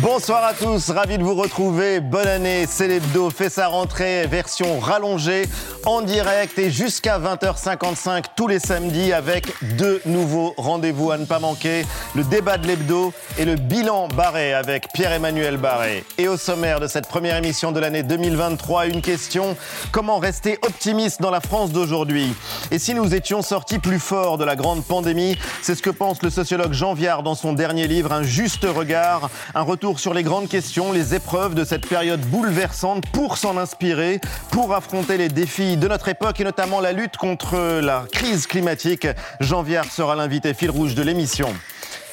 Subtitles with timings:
[0.00, 2.00] Bonsoir à tous, ravi de vous retrouver.
[2.00, 5.46] Bonne année, Célébdo fait sa rentrée version rallongée
[5.86, 11.38] en direct et jusqu'à 20h55 tous les samedis avec deux nouveaux rendez-vous à ne pas
[11.38, 11.84] manquer.
[12.14, 16.04] Le débat de l'hebdo et le bilan barré avec Pierre-Emmanuel Barré.
[16.18, 19.56] Et au sommaire de cette première émission de l'année 2023, une question.
[19.92, 22.34] Comment rester optimiste dans la France d'aujourd'hui?
[22.70, 25.36] Et si nous étions sortis plus forts de la grande pandémie?
[25.62, 29.28] C'est ce que pense le sociologue Jean Viard dans son dernier livre, Un juste regard,
[29.54, 34.18] un retour sur les grandes questions, les épreuves de cette période bouleversante pour s'en inspirer,
[34.50, 39.06] pour affronter les défis de notre époque et notamment la lutte contre la crise climatique.
[39.40, 41.48] Jean Viard sera l'invité fil rouge de l'émission.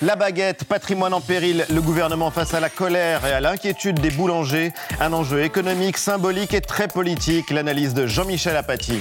[0.01, 4.11] La baguette, patrimoine en péril, le gouvernement face à la colère et à l'inquiétude des
[4.11, 8.99] boulangers, un enjeu économique, symbolique et très politique, l'analyse de Jean-Michel Apathy.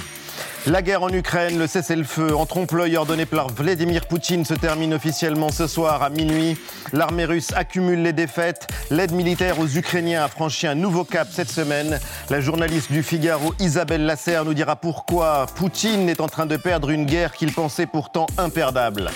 [0.66, 5.50] La guerre en Ukraine, le cessez-le-feu en trompe-l'œil ordonné par Vladimir Poutine se termine officiellement
[5.50, 6.58] ce soir à minuit.
[6.92, 8.66] L'armée russe accumule les défaites.
[8.90, 11.98] L'aide militaire aux Ukrainiens a franchi un nouveau cap cette semaine.
[12.28, 16.90] La journaliste du Figaro Isabelle Lasserre nous dira pourquoi Poutine est en train de perdre
[16.90, 19.10] une guerre qu'il pensait pourtant imperdable.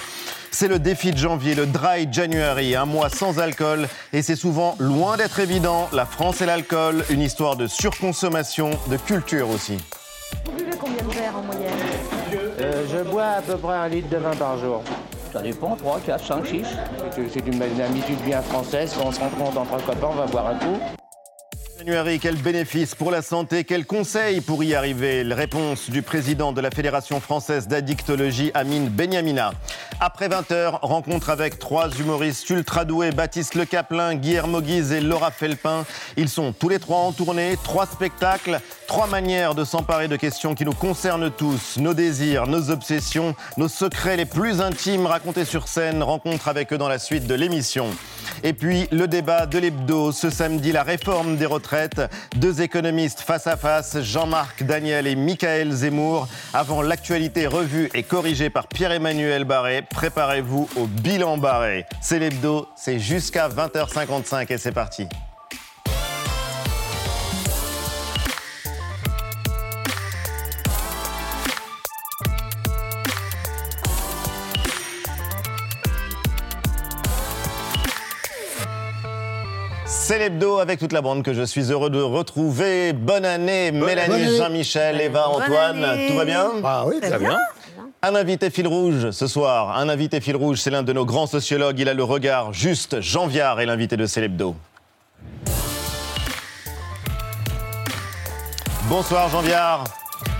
[0.50, 3.86] C'est le défi de janvier, le Dry January, un mois sans alcool.
[4.14, 5.90] Et c'est souvent loin d'être évident.
[5.92, 9.76] La France et l'alcool, une histoire de surconsommation, de culture aussi.
[10.44, 11.72] Vous buvez combien de verres en moyenne
[12.60, 14.82] Euh, je bois à peu près un litre de vin par jour.
[15.32, 16.62] Ça dépend, 3, 4, 5, 6.
[17.32, 18.94] C'est- une, une habitude bien française.
[18.96, 20.78] Quand on se rencontre entre copains, on va boire un coup.
[21.76, 25.22] January, quel bénéfice pour la santé, quel conseil pour y arriver?
[25.24, 29.52] Réponse du président de la Fédération française d'addictologie, Amine Benyamina.
[30.00, 35.30] Après 20h, rencontre avec trois humoristes ultra doués, Baptiste Le Caplin, Guillermo Guise et Laura
[35.32, 35.84] Felpin.
[36.16, 40.54] Ils sont tous les trois en tournée, trois spectacles, trois manières de s'emparer de questions
[40.54, 45.68] qui nous concernent tous, nos désirs, nos obsessions, nos secrets les plus intimes racontés sur
[45.68, 46.02] scène.
[46.02, 47.86] Rencontre avec eux dans la suite de l'émission.
[48.42, 52.02] Et puis le débat de l'hebdo, ce samedi, la réforme des retraites.
[52.36, 56.28] Deux économistes face à face, Jean-Marc Daniel et Michael Zemmour.
[56.52, 61.86] Avant l'actualité revue et corrigée par Pierre-Emmanuel Barré, préparez-vous au bilan Barré.
[62.00, 65.08] C'est l'hebdo, c'est jusqu'à 20h55 et c'est parti.
[80.06, 82.92] C'est l'hebdo avec toute la bande que je suis heureux de retrouver.
[82.92, 84.36] Bonne année, Mélanie.
[84.36, 85.82] Jean-Michel, Eva, Antoine.
[85.82, 86.08] année.
[86.08, 86.50] Tout va bien?
[86.62, 87.38] Ah oui, très bien.
[88.02, 89.78] Un invité fil rouge ce soir.
[89.78, 91.78] Un invité fil rouge, c'est l'un de nos grands sociologues.
[91.78, 93.00] Il a le regard juste.
[93.00, 94.54] Jean Viard est l'invité de Célébdo.
[98.90, 99.84] Bonsoir Jean Viard.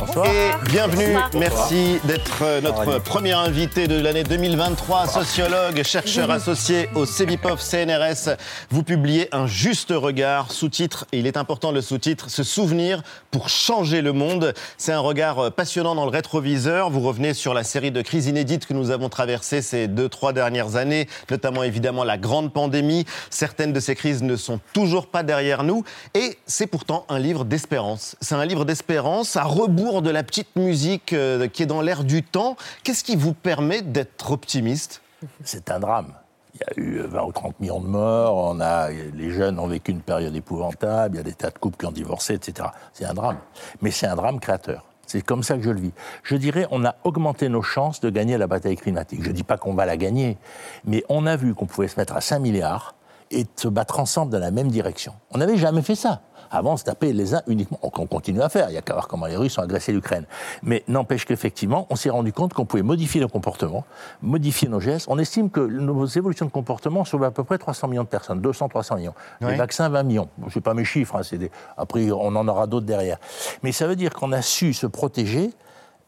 [0.02, 1.30] Et bienvenue, Bonsoir.
[1.34, 8.36] merci d'être euh, notre premier invité de l'année 2023, sociologue, chercheur associé au CEVIPOF CNRS.
[8.70, 13.48] Vous publiez Un juste regard, sous-titre, et il est important le sous-titre, Se souvenir pour
[13.48, 14.52] changer le monde.
[14.78, 16.90] C'est un regard euh, passionnant dans le rétroviseur.
[16.90, 20.32] Vous revenez sur la série de crises inédites que nous avons traversées ces deux, trois
[20.32, 23.04] dernières années, notamment évidemment la grande pandémie.
[23.30, 25.84] Certaines de ces crises ne sont toujours pas derrière nous.
[26.14, 28.16] Et c'est pourtant un livre d'espérance.
[28.20, 32.04] C'est un livre d'espérance à rebours de la petite musique euh, qui est dans l'air
[32.04, 32.56] du temps.
[32.82, 35.02] Qu'est-ce qui vous permet d'être optimiste?
[35.42, 36.12] C'est un drame.
[36.54, 39.66] Il y a eu 20 ou 30 millions de morts, on a, les jeunes ont
[39.66, 42.68] vécu une période épouvantable, il y a des tas de couples qui ont divorcé, etc.
[42.92, 43.38] C'est un drame.
[43.82, 44.84] Mais c'est un drame créateur.
[45.06, 45.92] C'est comme ça que je le vis.
[46.22, 49.22] Je dirais, on a augmenté nos chances de gagner la bataille climatique.
[49.22, 50.38] Je ne dis pas qu'on va la gagner,
[50.84, 52.94] mais on a vu qu'on pouvait se mettre à 5 milliards
[53.30, 55.14] et se battre ensemble dans la même direction.
[55.30, 56.22] On n'avait jamais fait ça.
[56.54, 57.78] Avant, on se tapait les uns uniquement.
[57.82, 58.70] On on continue à faire.
[58.70, 60.24] Il y a qu'à voir comment les Russes ont agressé l'Ukraine.
[60.62, 63.84] Mais n'empêche qu'effectivement, on s'est rendu compte qu'on pouvait modifier nos comportements,
[64.22, 65.06] modifier nos gestes.
[65.08, 68.40] On estime que nos évolutions de comportement sauvent à peu près 300 millions de personnes,
[68.40, 69.14] 200, 300 millions.
[69.40, 69.56] Les Oui.
[69.56, 70.28] vaccins, 20 millions.
[70.38, 71.16] Bon, c'est pas mes chiffres.
[71.16, 71.50] hein, des...
[71.76, 73.18] Après, on en aura d'autres derrière.
[73.62, 75.50] Mais ça veut dire qu'on a su se protéger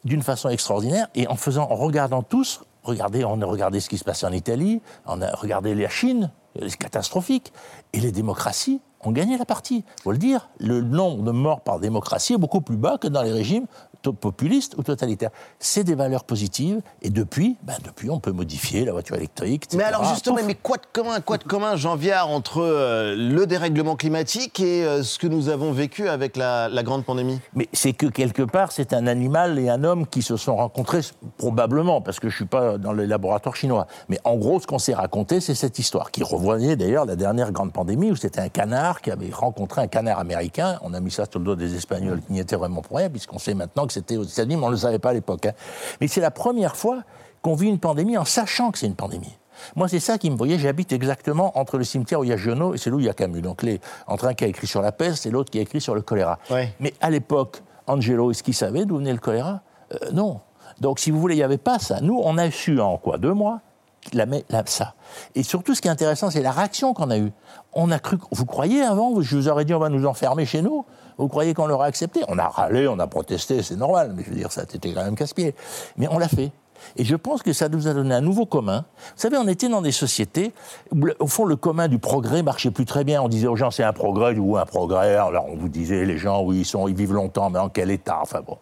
[0.05, 3.97] d'une façon extraordinaire et en faisant, en regardant tous, regardez, on a regardé ce qui
[3.97, 7.51] se passait en Italie, on a regardé la Chine, c'est catastrophique,
[7.93, 9.83] et les démocraties ont gagné la partie.
[10.03, 13.21] Faut le dire, le nombre de morts par démocratie est beaucoup plus bas que dans
[13.21, 13.65] les régimes
[14.13, 15.31] populistes ou totalitaires.
[15.59, 19.65] C'est des valeurs positives, et depuis, ben depuis, on peut modifier la voiture électrique.
[19.65, 19.77] etc.
[19.77, 23.45] Mais alors justement, mais quoi de commun, quoi de commun, Jean Viard, entre euh, le
[23.45, 27.39] dérèglement climatique et euh, ce que nous avons vécu avec la, la grande pandémie?
[27.53, 31.01] Mais c'est que quelque part, c'est un animal et un homme qui se sont rencontrés,
[31.37, 33.87] probablement, parce que je ne suis pas dans le laboratoire chinois.
[34.09, 37.51] Mais en gros, ce qu'on s'est raconté, c'est cette histoire, qui revoyait d'ailleurs la dernière
[37.51, 40.79] grande pandémie, où c'était un canard qui avait rencontré un canard américain.
[40.81, 43.09] On a mis ça sur le dos des Espagnols qui n'y étaient vraiment pour rien,
[43.09, 45.45] puisqu'on sait maintenant que c'était aux États-Unis, mais on ne le savait pas à l'époque.
[45.45, 45.53] hein.
[46.01, 47.03] Mais c'est la première fois
[47.41, 49.37] qu'on vit une pandémie en sachant que c'est une pandémie.
[49.75, 50.59] Moi, c'est ça qui me voyait.
[50.59, 53.09] J'habite exactement entre le cimetière où il y a Giono et celui où il y
[53.09, 53.41] a Camus.
[53.41, 55.81] Donc, les, entre un qui a écrit sur la peste et l'autre qui a écrit
[55.81, 56.37] sur le choléra.
[56.51, 56.73] Ouais.
[56.79, 59.61] Mais à l'époque, Angelo, est-ce qu'il savait d'où venait le choléra?
[59.93, 60.41] Euh, Non.
[60.79, 62.01] Donc, si vous voulez, il n'y avait pas ça.
[62.01, 63.17] Nous, on a su en quoi?
[63.17, 63.61] Deux mois
[64.13, 64.93] la, la- ça.
[65.35, 67.31] Et surtout, ce qui est intéressant, c'est la réaction qu'on a eue.
[67.73, 68.17] On a cru.
[68.31, 69.19] Vous croyez avant?
[69.21, 70.85] Je vous aurais dit, on va nous enfermer chez nous.
[71.17, 72.21] Vous croyez qu'on l'aurait accepté?
[72.27, 74.13] On a râlé, on a protesté, c'est normal.
[74.15, 75.55] Mais je veux dire, ça c'était quand même casse-pied.
[75.97, 76.51] Mais on l'a fait.
[76.95, 78.85] Et je pense que ça nous a donné un nouveau commun.
[78.97, 80.53] Vous savez, on était dans des sociétés
[80.91, 83.21] où, au fond, le commun du progrès marchait plus très bien.
[83.21, 85.15] On disait aux gens, c'est un progrès, ou un progrès.
[85.15, 87.89] Alors, on vous disait, les gens, oui, ils, sont, ils vivent longtemps, mais en quel
[87.89, 88.19] état?
[88.21, 88.57] Enfin bon.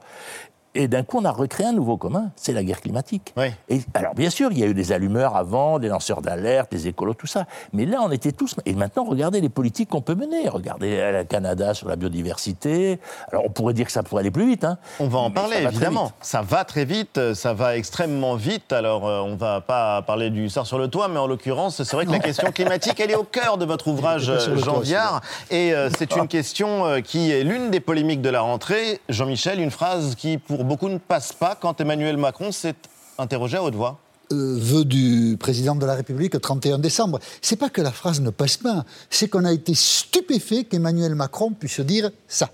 [0.75, 3.33] Et d'un coup, on a recréé un nouveau commun, c'est la guerre climatique.
[3.37, 3.47] Oui.
[3.69, 6.87] Et alors, bien sûr, il y a eu des allumeurs avant, des lanceurs d'alerte, des
[6.87, 7.45] écolos, tout ça.
[7.73, 8.55] Mais là, on était tous.
[8.65, 10.49] Et maintenant, regardez les politiques qu'on peut mener.
[10.49, 12.99] Regardez euh, le Canada sur la biodiversité.
[13.31, 14.65] Alors, on pourrait dire que ça pourrait aller plus vite.
[14.65, 14.77] Hein.
[14.99, 16.11] On va en Mais parler, ça va très évidemment.
[16.21, 18.73] Ça va très vite, euh, ça va extrêmement vite.
[18.73, 21.95] Alors, euh, on va pas parler du sort sur le toit, mais en l'occurrence, c'est
[21.95, 25.21] vrai que la question climatique, elle est au cœur de votre ouvrage, Jean Viard.
[25.51, 28.99] Et euh, c'est une question euh, qui est l'une des polémiques de la rentrée.
[29.09, 32.75] Jean-Michel, une phrase qui, pour beaucoup, ne passe pas quand Emmanuel Macron s'est
[33.17, 33.99] interrogé à haute voix.
[34.31, 37.19] euh, vœu du président de la République le 31 décembre.
[37.41, 41.51] C'est pas que la phrase ne passe pas, c'est qu'on a été stupéfait qu'Emmanuel Macron
[41.51, 42.49] puisse dire ça.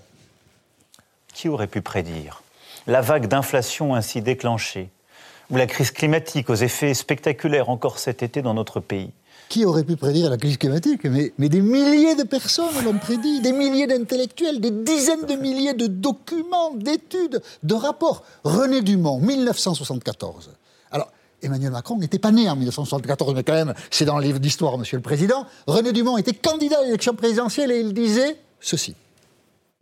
[1.32, 2.42] Qui aurait pu prédire
[2.86, 4.90] la vague d'inflation ainsi déclenchée
[5.50, 9.10] ou la crise climatique aux effets spectaculaires encore cet été dans notre pays?
[9.52, 13.42] Qui aurait pu prédire la crise climatique mais, mais des milliers de personnes l'ont prédit,
[13.42, 18.22] des milliers d'intellectuels, des dizaines de milliers de documents, d'études, de rapports.
[18.44, 20.52] René Dumont, 1974.
[20.90, 21.12] Alors,
[21.42, 24.78] Emmanuel Macron n'était pas né en 1974, mais quand même, c'est dans le livre d'histoire,
[24.78, 25.44] Monsieur le Président.
[25.66, 28.96] René Dumont était candidat à l'élection présidentielle et il disait ceci.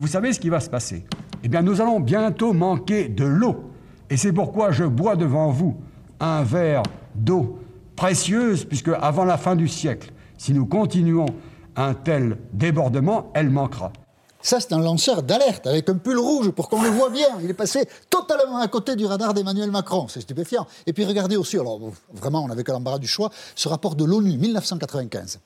[0.01, 1.05] Vous savez ce qui va se passer?
[1.45, 3.71] Eh bien, nous allons bientôt manquer de l'eau.
[4.09, 5.77] Et c'est pourquoi je bois devant vous
[6.19, 6.83] un verre
[7.15, 7.60] d'eau
[7.95, 11.27] précieuse, puisque avant la fin du siècle, si nous continuons
[11.75, 13.91] un tel débordement, elle manquera.
[14.41, 17.27] Ça, c'est un lanceur d'alerte avec un pull rouge pour qu'on le voit bien.
[17.43, 20.07] Il est passé totalement à côté du radar d'Emmanuel Macron.
[20.07, 20.65] C'est stupéfiant.
[20.87, 21.79] Et puis regardez aussi, alors
[22.11, 25.39] vraiment, on n'avait que l'embarras du choix, ce rapport de l'ONU 1995.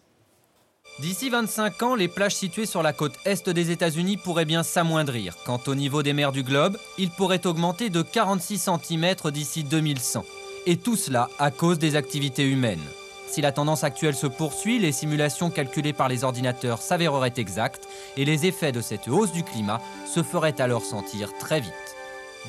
[1.02, 5.36] D'ici 25 ans, les plages situées sur la côte est des États-Unis pourraient bien s'amoindrir.
[5.46, 10.24] Quant au niveau des mers du globe, il pourrait augmenter de 46 cm d'ici 2100.
[10.68, 12.80] Et tout cela à cause des activités humaines.
[13.28, 18.26] Si la tendance actuelle se poursuit, les simulations calculées par les ordinateurs s'avéreraient exactes et
[18.26, 21.74] les effets de cette hausse du climat se feraient alors sentir très vite.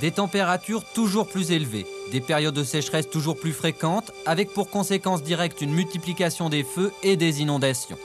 [0.01, 5.23] Des températures toujours plus élevées, des périodes de sécheresse toujours plus fréquentes, avec pour conséquence
[5.23, 7.99] directe une multiplication des feux et des inondations.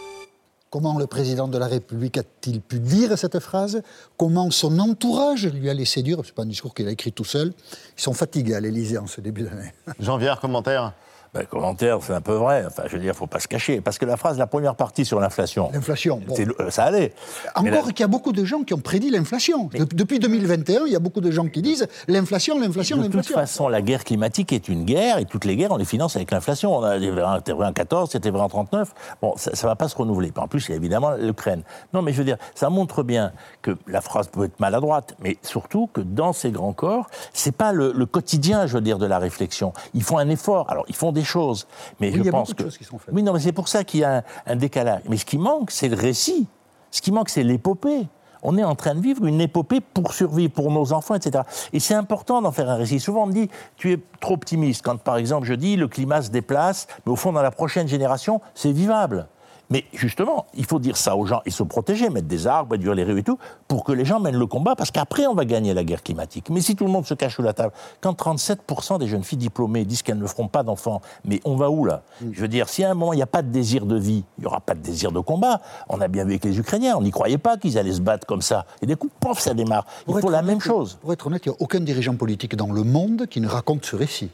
[0.71, 3.81] Comment le président de la République a-t-il pu dire cette phrase?
[4.15, 6.19] Comment son entourage lui a laissé dire?
[6.23, 7.51] Ce n'est pas un discours qu'il a écrit tout seul.
[7.97, 9.73] Ils sont fatigués à l'Élysée en ce début d'année.
[9.99, 10.93] Jean Viard, commentaire?
[11.33, 12.65] Ben, commentaire, c'est un peu vrai.
[12.67, 13.79] Enfin, je veux dire, faut pas se cacher.
[13.79, 16.19] Parce que la phrase, la première partie sur l'inflation, L'inflation.
[16.27, 16.35] bon.
[16.59, 17.13] euh, ça allait.
[17.55, 19.69] Encore qu'il y a beaucoup de gens qui ont prédit l'inflation.
[19.73, 23.13] De- Depuis 2021, il y a beaucoup de gens qui disent l'inflation, l'inflation, De toute
[23.15, 23.35] l'inflation.
[23.35, 26.31] façon, la guerre climatique est une guerre, et toutes les guerres, on les finance avec
[26.31, 26.75] l'inflation.
[26.75, 28.93] On a des vrai en- C'était vrai en 14, c'était vrai en 39.
[29.21, 30.33] Bon, ça ne va pas se renouveler.
[30.35, 31.63] En plus, il y a évidemment l'Ukraine.
[31.93, 33.31] Non, mais je veux dire, ça montre bien
[33.61, 37.71] que la phrase peut être maladroite, mais surtout que dans ces grands corps, c'est pas
[37.71, 39.71] le, le quotidien, je veux dire, de la réflexion.
[39.93, 40.69] Ils font un effort.
[40.69, 41.67] Alors, ils font des choses,
[41.99, 43.13] mais Oui, je il y a pense beaucoup de que choses qui sont faites.
[43.13, 45.01] oui, non, mais c'est pour ça qu'il y a un, un décalage.
[45.09, 46.47] Mais ce qui manque, c'est le récit.
[46.91, 48.07] Ce qui manque, c'est l'épopée.
[48.43, 51.43] On est en train de vivre une épopée pour survivre, pour nos enfants, etc.
[51.73, 52.99] Et c'est important d'en faire un récit.
[52.99, 54.81] Souvent, on me dit, tu es trop optimiste.
[54.83, 57.87] Quand, par exemple, je dis, le climat se déplace, mais au fond, dans la prochaine
[57.87, 59.27] génération, c'est vivable.
[59.71, 62.93] Mais justement, il faut dire ça aux gens et se protéger, mettre des arbres, réduire
[62.93, 65.45] les rues et tout, pour que les gens mènent le combat, parce qu'après, on va
[65.45, 66.49] gagner la guerre climatique.
[66.49, 69.37] Mais si tout le monde se cache sous la table, quand 37% des jeunes filles
[69.37, 72.03] diplômées disent qu'elles ne feront pas d'enfants, mais on va où là?
[72.31, 74.25] Je veux dire, si à un moment il n'y a pas de désir de vie,
[74.37, 75.61] il n'y aura pas de désir de combat.
[75.87, 78.27] On a bien vu avec les Ukrainiens, on n'y croyait pas qu'ils allaient se battre
[78.27, 78.65] comme ça.
[78.81, 79.85] Et des coups, pof, ça démarre.
[80.01, 80.97] Il Pour faut la honnête, même chose.
[81.01, 83.85] Pour être honnête, il n'y a aucun dirigeant politique dans le monde qui ne raconte
[83.85, 84.29] ce récit.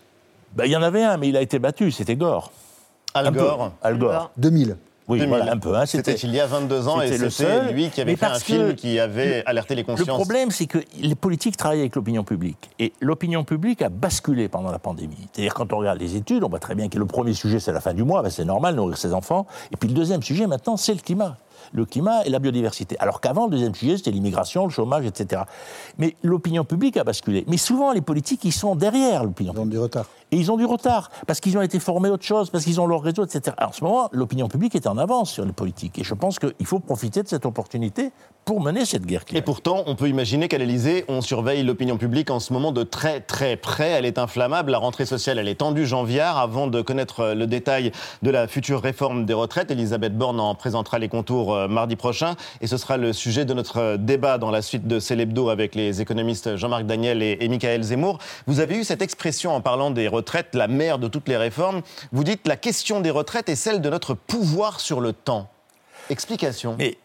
[0.55, 2.51] Ben, Il y en avait un, mais il a été battu, c'était Gore.
[3.13, 3.31] Al.
[3.31, 3.71] Gore.
[3.83, 4.31] Al Gore.
[4.37, 4.77] 2000.
[5.07, 5.29] Oui, 2000.
[5.37, 5.75] voilà, un peu.
[5.75, 8.39] hein, C'était il y a 22 ans et c'était le lui qui avait fait un
[8.39, 10.07] film qui avait alerté les Le consciences.
[10.17, 12.69] problème, c'est que les politiques travaillent avec l'opinion publique.
[12.79, 15.15] Et l'opinion publique a basculé pendant la pandémie.
[15.31, 17.71] C'est-à-dire, quand on regarde les études, on voit très bien que le premier sujet, c'est
[17.71, 19.47] la fin du mois, ben, c'est normal, nourrir ses enfants.
[19.71, 21.37] Et puis le deuxième sujet, maintenant, c'est le climat.
[21.73, 22.95] le climat et la biodiversité.
[22.99, 25.41] Alors qu'avant, le deuxième sujet, c'était l'immigration, le chômage, etc.
[25.97, 27.43] Mais l'opinion publique a basculé.
[27.47, 30.05] Mais souvent, les politiques, ils sont derrière l'opinion Ils ont du retard.
[30.31, 32.81] Et ils ont du retard, parce qu'ils ont été formés à autre chose, parce qu'ils
[32.81, 33.55] ont leur réseau, etc.
[33.61, 35.99] En ce moment, l'opinion publique est en avance sur les politiques.
[35.99, 38.11] Et je pense qu'il faut profiter de cette opportunité
[38.47, 42.31] pour mener cette guerre Et pourtant, on peut imaginer qu'à l'Elysée, on surveille l'opinion publique
[42.31, 43.89] en ce moment de très très près.
[43.89, 46.21] Elle est inflammable, la rentrée sociale, elle est tendue janvier.
[46.21, 47.91] Avant de connaître le détail
[48.21, 52.35] de la future réforme des retraites, Elisabeth Borne en présentera les contours euh, mardi prochain.
[52.61, 55.75] Et ce sera le sujet de notre euh, débat dans la suite de Célébdo avec
[55.75, 58.17] les économistes Jean-Marc Daniel et Michael Zemmour.
[58.45, 60.16] Vous avez eu cette expression en parlant des retraites,
[60.53, 61.81] la mère de toutes les réformes.
[62.11, 65.49] Vous dites la question des retraites est celle de notre pouvoir sur le temps.
[66.09, 66.75] Explication.
[66.77, 66.97] Mais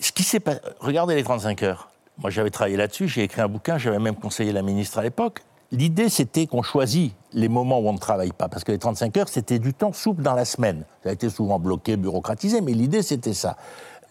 [0.00, 1.90] ce qui s'est passé, regardez les 35 heures.
[2.18, 5.40] Moi, j'avais travaillé là-dessus, j'ai écrit un bouquin, j'avais même conseillé la ministre à l'époque.
[5.70, 9.16] L'idée, c'était qu'on choisit les moments où on ne travaille pas, parce que les 35
[9.18, 10.84] heures, c'était du temps souple dans la semaine.
[11.04, 13.56] Ça a été souvent bloqué, bureaucratisé, mais l'idée, c'était ça.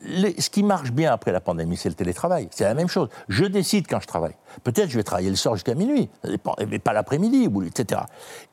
[0.03, 2.47] Les- ce qui marche bien après la pandémie, c'est le télétravail.
[2.51, 3.09] C'est la même chose.
[3.29, 4.35] Je décide quand je travaille.
[4.63, 6.09] Peut-être je vais travailler le soir jusqu'à minuit,
[6.67, 8.01] mais pas l'après-midi, etc.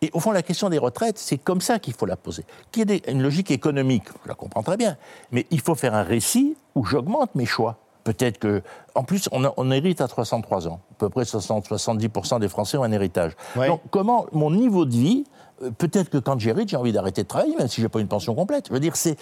[0.00, 2.44] Et au fond, la question des retraites, c'est comme ça qu'il faut la poser.
[2.72, 4.96] Qu'il y ait une logique économique, je la comprends très bien,
[5.32, 7.76] mais il faut faire un récit où j'augmente mes choix.
[8.04, 8.62] Peut-être que,
[8.94, 10.80] en plus, on, a- on hérite à 63 ans.
[10.92, 13.32] À peu près 60, 70% des Français ont un héritage.
[13.56, 13.68] Ouais.
[13.68, 15.24] Donc, comment mon niveau de vie,
[15.62, 18.08] euh, peut-être que quand j'hérite, j'ai envie d'arrêter de travailler, même si j'ai pas une
[18.08, 18.68] pension complète.
[18.68, 19.16] Je veux dire, c'est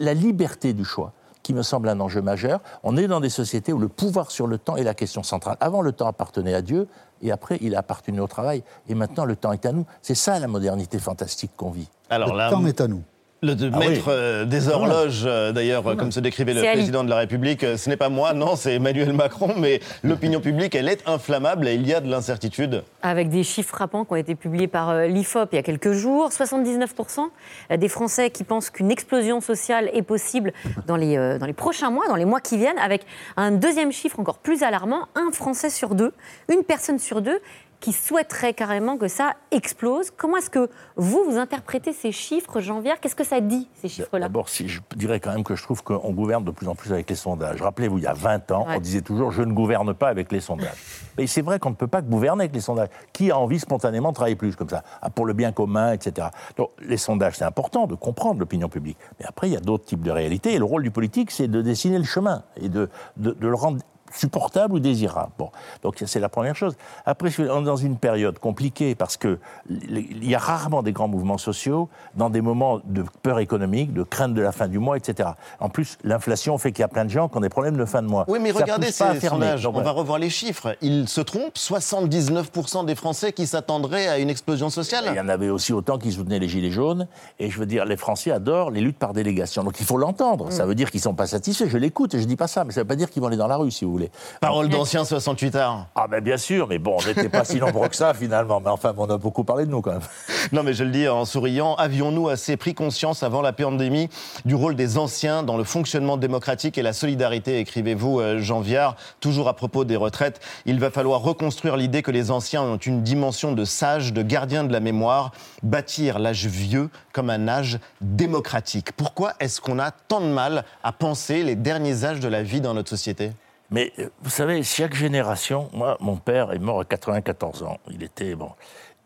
[0.00, 1.12] la liberté du choix
[1.48, 2.60] qui me semble un enjeu majeur.
[2.82, 5.56] On est dans des sociétés où le pouvoir sur le temps est la question centrale.
[5.60, 6.88] Avant, le temps appartenait à Dieu,
[7.22, 8.62] et après, il a appartenu au travail.
[8.86, 9.86] Et maintenant, le temps est à nous.
[10.02, 11.88] C'est ça la modernité fantastique qu'on vit.
[12.10, 13.02] Alors le là, temps est à nous.
[13.40, 14.12] Le de Ah maître oui.
[14.12, 17.88] euh, des horloges, euh, d'ailleurs, euh, comme se décrivait le président de la République, ce
[17.88, 21.86] n'est pas moi, non, c'est Emmanuel Macron, mais l'opinion publique, elle est inflammable et il
[21.86, 22.82] y a de l'incertitude.
[23.02, 26.30] Avec des chiffres frappants qui ont été publiés par l'IFOP il y a quelques jours,
[26.30, 27.28] 79%
[27.76, 30.52] des Français qui pensent qu'une explosion sociale est possible
[30.88, 34.18] dans les, dans les prochains mois, dans les mois qui viennent, avec un deuxième chiffre
[34.18, 36.12] encore plus alarmant, un Français sur deux,
[36.52, 37.38] une personne sur deux
[37.80, 40.10] qui souhaiterait carrément que ça explose.
[40.16, 44.26] Comment est-ce que vous, vous interprétez ces chiffres, Janvier Qu'est-ce que ça dit, ces chiffres-là?
[44.26, 46.92] D'abord, si je dirais quand même que je trouve qu'on gouverne de plus en plus
[46.92, 47.62] avec les sondages.
[47.62, 48.74] Rappelez-vous, il y a 20 ans, Ouais.
[48.76, 50.74] on disait toujours je ne gouverne pas avec les sondages.
[51.16, 52.88] Mais c'est vrai qu'on ne peut pas gouverner avec les sondages.
[53.12, 54.82] Qui a envie spontanément de travailler plus comme ça?
[55.00, 56.28] Ah, Pour le bien commun, etc.
[56.56, 58.98] Donc les sondages, c'est important de comprendre l'opinion publique.
[59.20, 60.52] Mais après, il y a d'autres types de réalités.
[60.54, 63.54] Et le rôle du politique, c'est de dessiner le chemin et de, de- de le
[63.54, 63.78] rendre
[64.12, 65.32] supportable ou désirable.
[65.38, 65.50] Bon,
[65.82, 66.74] donc c'est la première chose.
[67.06, 69.38] Après, on est dans une période compliquée parce que
[69.68, 74.02] il y a rarement des grands mouvements sociaux dans des moments de peur économique, de
[74.02, 75.30] crainte de la fin du mois, etc.
[75.60, 77.84] En plus, l'inflation fait qu'il y a plein de gens qui ont des problèmes de
[77.84, 78.24] fin de mois.
[78.28, 80.76] Oui, mais Ça regardez ces sondages, on va revoir les chiffres.
[80.80, 85.18] Ils se trompent, 79% des Français qui s'attendraient à une explosion Il y sociale.
[85.18, 87.06] en avait aussi autant qui soutenaient les Gilets jaunes.
[87.38, 89.64] Et je veux dire, les Français adorent les luttes par délégation.
[89.64, 90.50] Donc il faut l'entendre.
[90.50, 91.66] Ça veut dire qu'ils ne sont pas satisfaits.
[91.68, 92.64] Je l'écoute et je ne dis pas ça.
[92.64, 93.97] Mais ça ne veut pas dire qu'ils vont aller dans la rue, si vous voulez.
[94.40, 95.86] Parole d'ancien 68 arts.
[95.94, 98.60] Ah ben bien sûr, mais bon, on n'était pas si nombreux que ça finalement.
[98.60, 100.00] Mais enfin, on a beaucoup parlé de nous quand même.
[100.52, 104.08] Non, mais je le dis en souriant, avions-nous assez pris conscience avant la pandémie
[104.46, 108.96] du rôle des anciens dans le fonctionnement démocratique et la solidarité, écrivez-vous, euh, Jean Viard,
[109.20, 110.40] toujours à propos des retraites.
[110.64, 114.64] Il va falloir reconstruire l'idée que les anciens ont une dimension de sages, de gardiens
[114.64, 118.92] de la mémoire, bâtir l'âge vieux comme un âge démocratique.
[118.92, 122.60] Pourquoi est-ce qu'on a tant de mal à penser les derniers âges de la vie
[122.60, 123.32] dans notre société?
[123.70, 127.78] Mais euh, vous savez, chaque génération, moi, mon père est mort à 94 ans.
[127.90, 128.52] Il était, bon,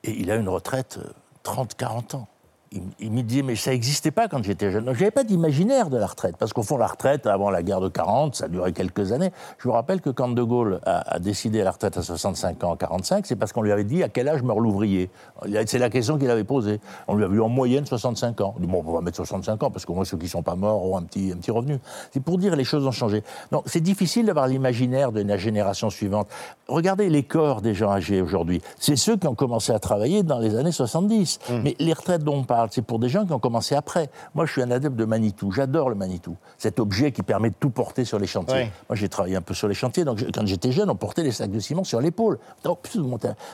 [0.05, 2.29] et il a une retraite euh, 30, 40 ans.
[2.73, 4.85] Il, il me disait, mais ça n'existait pas quand j'étais jeune.
[4.85, 6.37] Donc, j'avais pas d'imaginaire de la retraite.
[6.39, 9.31] Parce qu'au fond, la retraite, avant la guerre de 40, ça duré quelques années.
[9.59, 12.77] Je vous rappelle que quand De Gaulle a, a décidé la retraite à 65 ans,
[12.77, 15.11] 45, c'est parce qu'on lui avait dit à quel âge meurt l'ouvrier?
[15.67, 16.81] C'est la question qu'il avait posée.
[17.09, 18.55] On lui a vu en moyenne 65 ans.
[18.59, 20.43] Il dit, bon, on va mettre 65 ans, parce qu'au moins ceux qui ne sont
[20.43, 21.79] pas morts ont un petit, un petit revenu.
[22.11, 23.23] C'est pour dire les choses ont changé.
[23.51, 26.29] Donc, c'est difficile d'avoir l'imaginaire de la génération suivante.
[26.69, 28.63] Regardez les corps des gens âgés aujourd'hui.
[28.79, 31.39] C'est ceux qui ont commencé à travailler dans les années 70.
[31.63, 34.11] Mais les retraites dont on parle, c'est pour des gens qui ont commencé après.
[34.35, 35.51] Moi, je suis un adepte de Manitou.
[35.53, 36.37] J'adore le Manitou.
[36.59, 38.65] Cet objet qui permet de tout porter sur les chantiers.
[38.65, 38.71] Oui.
[38.89, 40.05] Moi, j'ai travaillé un peu sur les chantiers.
[40.05, 42.39] Donc, je- quand j'étais jeune, on portait les sacs de ciment sur l'épaule.
[42.65, 42.79] Donc.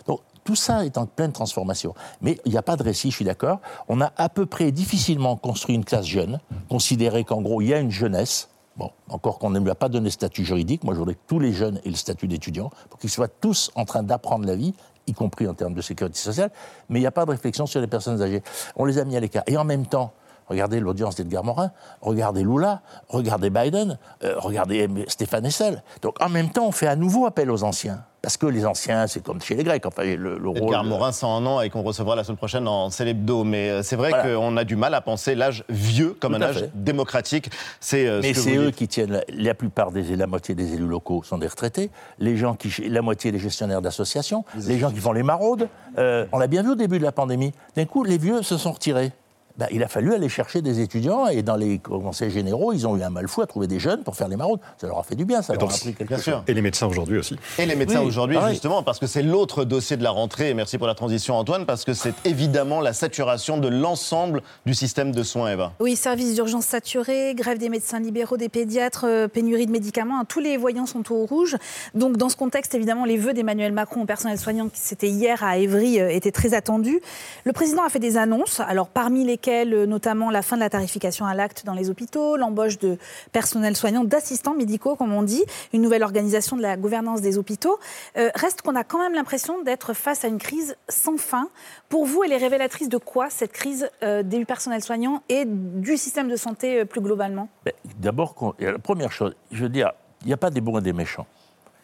[0.07, 1.95] Donc, tout ça est en pleine transformation.
[2.23, 3.61] Mais il n'y a pas de récit, je suis d'accord.
[3.89, 7.75] On a à peu près difficilement construit une classe jeune, considéré qu'en gros, il y
[7.75, 8.49] a une jeunesse.
[8.77, 10.85] Bon, encore qu'on ne lui a pas donné statut juridique.
[10.85, 13.71] Moi, je voudrais que tous les jeunes aient le statut d'étudiant pour qu'ils soient tous
[13.75, 14.73] en train d'apprendre la vie,
[15.09, 16.51] y compris en termes de sécurité sociale.
[16.89, 18.43] Mais il n'y a pas de réflexion sur les personnes âgées.
[18.77, 19.43] On les a mis à l'écart.
[19.47, 20.13] Et en même temps,
[20.47, 25.83] regardez l'audience d'Edgar Morin, regardez Lula, regardez Biden, euh, regardez Stéphane Hessel.
[26.03, 28.05] Donc en même temps, on fait à nouveau appel aux anciens.
[28.21, 29.87] Parce que les anciens, c'est comme chez les Grecs.
[29.87, 30.77] Enfin, le, le rôle.
[30.87, 33.45] Morin, 101 ans et qu'on recevra la semaine prochaine en Célébdo.
[33.45, 34.35] Mais euh, c'est vrai Voilà.
[34.37, 36.71] qu'on a du mal à penser l'âge vieux comme Tout un âge fait.
[36.75, 37.49] démocratique.
[37.81, 38.77] C'est euh, Mais c'est eux dites.
[38.77, 39.13] qui tiennent.
[39.13, 41.91] La, la plupart des la moitié des élus locaux sont des retraités.
[42.19, 45.69] Les gens qui, la moitié des gestionnaires d'associations, les gens qui font les maraudes.
[45.99, 47.53] Euh, on l'a bien vu au début de la pandémie.
[47.77, 49.13] D'un coup, les vieux se sont retirés.
[49.59, 52.97] Ben, il a fallu aller chercher des étudiants et dans les conseils généraux, ils ont
[52.97, 54.61] eu un mal fou à trouver des jeunes pour faire les maraudes.
[54.81, 56.25] Ça leur a fait du bien, ça leur a appris quelque Bien chose.
[56.25, 56.45] sûr.
[56.47, 57.37] Et les médecins aujourd'hui aussi.
[57.59, 58.53] Et les médecins Oui, aujourd'hui, pareil.
[58.55, 61.67] justement, parce que c'est l'autre dossier de la rentrée, et merci pour la transition Antoine,
[61.67, 65.73] parce que c'est évidemment la saturation de l'ensemble du système de soins, Eva.
[65.81, 70.25] Oui, services d'urgence saturés, grève des médecins libéraux, des pédiatres, euh, pénurie de médicaments, hein,
[70.29, 71.57] tous les voyants sont au rouge.
[71.97, 75.43] Donc dans ce contexte, évidemment, les vœux d'Emmanuel Macron au personnel soignant, qui c'était hier
[75.43, 77.01] à Évry, euh, étaient très attendus.
[77.45, 80.71] Le président a fait des annonces, alors parmi lesquelles euh, notamment la fin de la
[80.71, 82.99] tarification à l'acte dans les hôpitaux, l'embauche de
[83.33, 87.79] personnel soignant, d'assistants médicaux, comme on dit, une nouvelle organisation de la gouvernance des hôpitaux.
[88.17, 91.49] Euh, reste qu'on a quand même l'impression d'être face à une crise sans fin.
[91.89, 95.97] Pour vous, elle est révélatrice de quoi cette crise euh, du personnel soignant et du
[95.97, 97.49] système de santé plus globalement?
[97.65, 100.83] Ben, D'abord, la première chose, je veux dire, il n'y a pas des bons et
[100.83, 101.27] des méchants.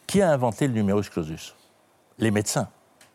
[0.06, 1.54] Qui a inventé le numerus clausus?
[2.18, 2.68] Les médecins,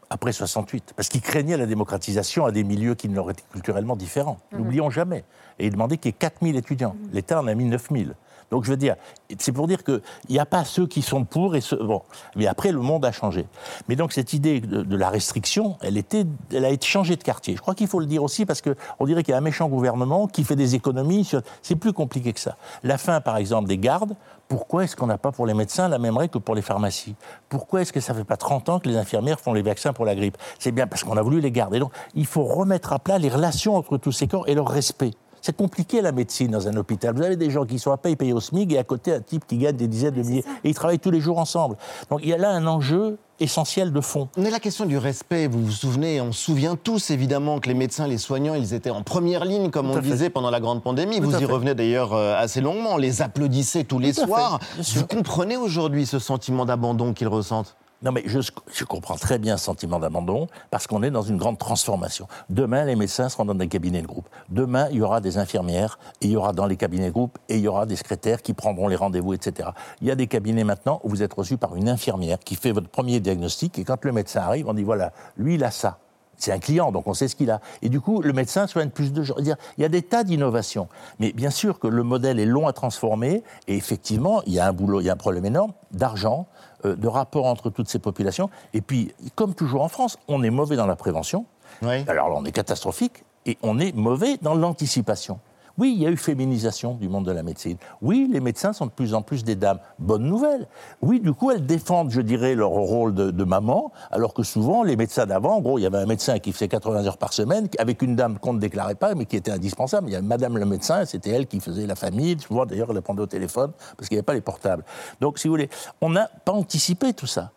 [0.10, 4.40] après 68, parce qu'ils craignaient la démocratisation à des milieux qui leur étaient culturellement différents.
[4.52, 5.24] N'oublions jamais.
[5.60, 6.96] Et ils demandaient qu'il y ait 4000 étudiants.
[7.14, 8.16] L'État en a mis 9000.
[8.52, 8.96] Donc je veux dire,
[9.38, 11.78] c'est pour dire qu'il n'y a pas ceux qui sont pour et ceux.
[11.78, 12.02] Bon,
[12.36, 13.46] mais après, le monde a changé.
[13.88, 17.56] Mais donc cette idée de, la restriction, elle, était, elle a été changée de quartier.
[17.56, 19.68] Je crois qu'il faut le dire aussi parce qu'on dirait qu'il y a un méchant
[19.70, 21.30] gouvernement qui fait des économies.
[21.62, 22.58] C'est plus compliqué que ça.
[22.84, 24.16] La fin, par exemple, des gardes,
[24.48, 27.16] pourquoi est-ce qu'on n'a pas pour les médecins la même règle que pour les pharmacies?
[27.50, 30.06] Pourquoi est-ce que ça fait pas 30 ans que les infirmières font les vaccins pour
[30.06, 30.38] la grippe?
[30.58, 31.78] C'est bien parce qu'on a voulu les garder.
[31.78, 35.12] Donc il faut remettre à plat les relations entre tous ces corps et leur respect.
[35.42, 37.16] C'est compliqué la médecine dans un hôpital.
[37.16, 39.22] Vous avez des gens qui sont à paye payés au SMIC et à côté un
[39.22, 40.46] type qui gagne des dizaines de milliers.
[40.64, 41.76] Et ils travaillent tous les jours ensemble.
[42.10, 44.28] Donc il y a là un enjeu essentiel de fond.
[44.38, 47.74] Mais la question du respect, vous vous souvenez, on se souvient tous évidemment que les
[47.74, 50.10] médecins, les soignants, ils étaient en première ligne, comme Tout on fait.
[50.10, 51.22] disait pendant la grande pandémie.
[51.22, 51.46] Tout vous y fait.
[51.46, 54.60] revenez d'ailleurs euh, assez longuement, on les applaudissait tous les Tout soirs.
[54.96, 57.76] Vous comprenez aujourd'hui ce sentiment d'abandon qu'ils ressentent?
[58.02, 61.58] Non, mais je, comprends très bien ce sentiment d'abandon parce qu'on est dans une grande
[61.58, 62.28] transformation.
[62.50, 64.30] Demain, les médecins seront dans des cabinets de groupe.
[64.50, 67.38] Demain, il y aura des infirmières, et il y aura dans les cabinets de groupe,
[67.50, 69.72] et il y aura des secrétaires qui prendront les rendez-vous, etc.
[70.00, 72.72] Il y a des cabinets maintenant où vous êtes reçu par une infirmière qui fait
[72.72, 76.00] votre premier diagnostic, et quand le médecin arrive, on dit voilà, lui, il a ça.
[76.40, 77.60] C'est un client, donc on sait ce qu'il a.
[77.82, 79.36] Et du coup, le médecin soigne plus de gens.
[79.38, 80.88] Il y a des tas d'innovations.
[81.20, 83.44] Mais bien sûr que le modèle est long à transformer.
[83.68, 86.48] Et effectivement, il y a un boulot, il y a un problème énorme d'argent,
[86.86, 88.50] euh, de rapport entre toutes ces populations.
[88.74, 91.46] Et puis, comme toujours en France, on est mauvais dans la prévention.
[91.82, 92.06] Oui.
[92.08, 93.24] Alors là, on est catastrophique.
[93.46, 95.40] Et on est mauvais dans l'anticipation.
[95.80, 97.78] Oui, il y a eu féminisation du monde de la médecine.
[98.02, 99.80] Oui, les médecins sont de plus en plus des dames.
[99.98, 100.68] Bonne nouvelle.
[101.02, 104.98] Oui, du coup, elles défendent, je dirais, leur rôle de, maman, alors que souvent, les
[104.98, 107.70] médecins d'avant, en gros, il y avait un médecin qui faisait 80 heures par semaine,
[107.78, 110.10] avec une dame qu'on ne déclarait pas, mais qui était indispensable.
[110.10, 112.38] Il y avait Madame le médecin, c'était elle qui faisait la famille.
[112.42, 114.84] Souvent, d'ailleurs, elle répondait au téléphone, parce qu'il n'y avait pas les portables.
[115.22, 115.70] Donc, si vous voulez,
[116.02, 117.54] on n'a pas anticipé tout ça.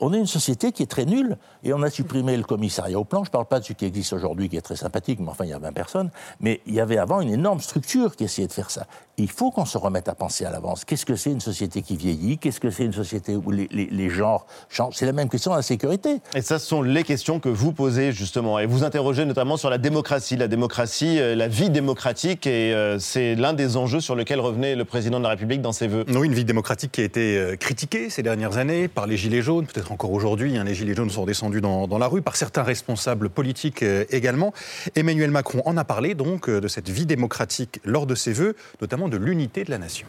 [0.00, 1.36] On est une société qui est très nulle
[1.66, 3.24] et on a supprimé le commissariat au plan.
[3.24, 5.44] Je ne parle pas de ce qui existe aujourd'hui, qui est très sympathique, mais enfin,
[5.44, 6.10] il y a 20 personnes.
[6.40, 8.86] Mais il y avait avant une énorme structure qui essayait de faire ça.
[9.18, 10.84] Il faut qu'on se remette à penser à l'avance.
[10.84, 12.38] Qu'est-ce que c'est une société qui vieillit?
[12.38, 14.94] Qu'est-ce que c'est une société où les, les- les genres changent?
[14.96, 16.20] C'est la même question dans la sécurité.
[16.34, 18.58] Et ça, ce sont les questions que vous posez justement.
[18.58, 20.36] Et vous interrogez notamment sur la démocratie.
[20.36, 24.74] La démocratie, euh, la vie démocratique, et euh, c'est l'un des enjeux sur lequel revenait
[24.76, 26.04] le président de la République dans ses vœux.
[26.08, 29.42] Oui, une vie démocratique qui a été euh, critiquée ces dernières années par les Gilets
[29.42, 30.58] jaunes, peut-être encore aujourd'hui.
[30.58, 34.04] hein, les Gilets jaunes sont descendus dans, dans la rue, par certains responsables politiques euh,
[34.10, 34.52] également.
[34.94, 38.56] Emmanuel Macron en a parlé donc euh, de cette vie démocratique lors de ses vœux,
[38.80, 40.06] notamment de l'unité de la nation.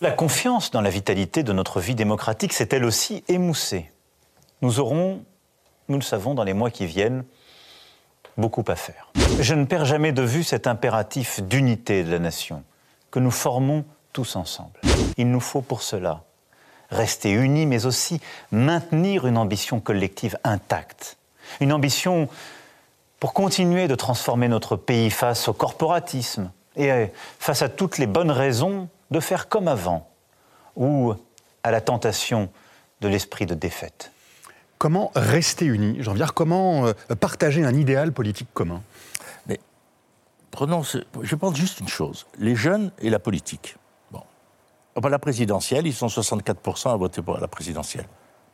[0.00, 3.90] La confiance dans la vitalité de notre vie démocratique s'est elle aussi émoussée.
[4.60, 5.24] Nous aurons,
[5.88, 7.24] nous le savons, dans les mois qui viennent,
[8.36, 9.12] beaucoup à faire.
[9.40, 12.64] Je ne perds jamais de vue cet impératif d'unité de la nation
[13.10, 14.80] que nous formons tous ensemble.
[15.16, 16.24] Il nous faut pour cela
[16.94, 18.20] rester unis, mais aussi
[18.52, 21.16] maintenir une ambition collective intacte.
[21.60, 22.28] Une ambition
[23.20, 28.30] pour continuer de transformer notre pays face au corporatisme et face à toutes les bonnes
[28.30, 30.08] raisons de faire comme avant
[30.76, 31.14] ou
[31.62, 32.48] à la tentation
[33.00, 34.10] de l'esprit de défaite.
[34.78, 38.82] Comment rester unis, jean pierre Comment euh, partager un idéal politique commun?
[39.46, 39.60] Mais
[40.50, 43.76] prenons, ce- je pense juste une chose les jeunes et la politique.
[45.02, 48.06] La présidentielle, ils sont 64% à voter pour la présidentielle.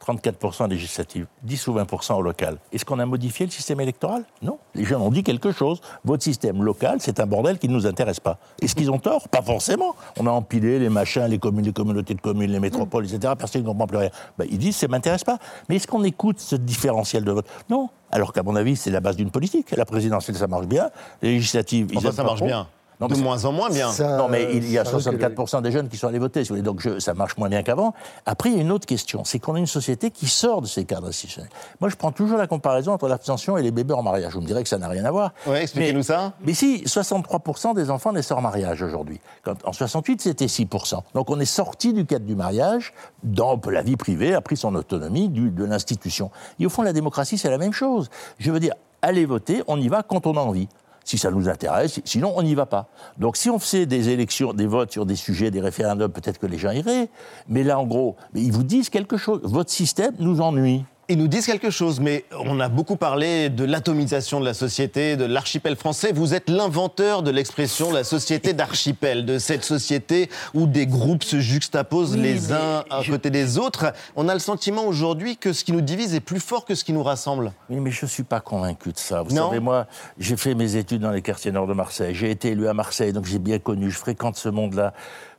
[0.05, 2.57] 34% législatives, 10 ou 20% au local.
[2.72, 4.24] Est-ce qu'on a modifié le système électoral?
[4.40, 4.59] Non.
[4.74, 5.83] Les gens ont dit quelque chose.
[6.05, 8.38] Votre système local, c'est un bordel qui ne nous intéresse pas.
[8.62, 9.29] Est-ce qu'ils ont tort?
[9.29, 9.94] Pas forcément.
[10.18, 13.35] On a empilé les machins, les communes, les communautés de communes, les métropoles, etc.
[13.38, 14.11] Personne ne comprend plus rien.
[14.38, 15.38] Ben, ils disent, ça ne m'intéresse pas.
[15.68, 17.46] Mais est-ce qu'on écoute ce différentiel de vote?
[17.68, 17.90] Non.
[18.11, 19.70] Alors qu'à mon avis, c'est la base d'une politique.
[19.76, 20.90] La présidentielle, ça marche bien.
[21.20, 22.66] Les législatives, ils Enfin, ça marche bien.
[23.00, 23.90] Non, de moins en moins bien.
[23.90, 26.18] Ça- non, mais il y a ça risque de- 64% des jeunes qui sont allés
[26.18, 26.62] voter, si vous voulez.
[26.62, 27.94] Donc je- ça marche moins bien qu'avant.
[28.26, 30.66] Après, il y a une autre question, c'est qu'on a une société qui sort de
[30.66, 31.50] ces cadres institutionnels.
[31.80, 34.34] Moi, je prends toujours la comparaison entre l'abstention et les bébés en mariage.
[34.34, 35.32] Vous me direz que ça n'a rien à voir.
[35.46, 36.32] Ouais, expliquez-nous ça.
[36.44, 39.20] Mais si, 63% des enfants naissent hors mariage aujourd'hui.
[39.64, 41.02] En 68, c'était 6%.
[41.14, 44.74] Donc on est sorti du cadre du mariage, dans la vie privée a pris son
[44.74, 46.30] autonomie du- de l'institution.
[46.58, 48.10] Et au fond, la démocratie, c'est la même chose.
[48.38, 50.68] Je veux dire, aller voter, on y va quand on a envie.
[51.04, 52.88] Si ça nous intéresse, sinon on n'y va pas.
[53.18, 56.46] Donc si on faisait des élections, des votes sur des sujets, des référendums, peut-être que
[56.46, 57.08] les gens iraient.
[57.48, 59.40] Mais là, en gros, ils vous disent quelque chose.
[59.44, 60.84] Votre système nous ennuie.
[61.12, 65.16] Ils nous disent quelque chose, mais on a beaucoup parlé de l'atomisation de la société,
[65.16, 66.12] de l'archipel français.
[66.12, 71.40] Vous êtes l'inventeur de l'expression la société d'archipel, de cette société où des groupes se
[71.40, 73.92] juxtaposent Oui, les uns à je- côté des autres.
[74.14, 76.84] On a le sentiment aujourd'hui que ce qui nous divise est plus fort que ce
[76.84, 77.50] qui nous rassemble.
[77.68, 79.22] Oui, mais je ne suis pas convaincu de ça.
[79.22, 82.14] Vous Non savez, moi, j'ai fait mes études dans les quartiers nord de Marseille.
[82.14, 83.90] J'ai été élu à Marseille, donc j'ai bien connu.
[83.90, 84.92] Je fréquente ce monde-là.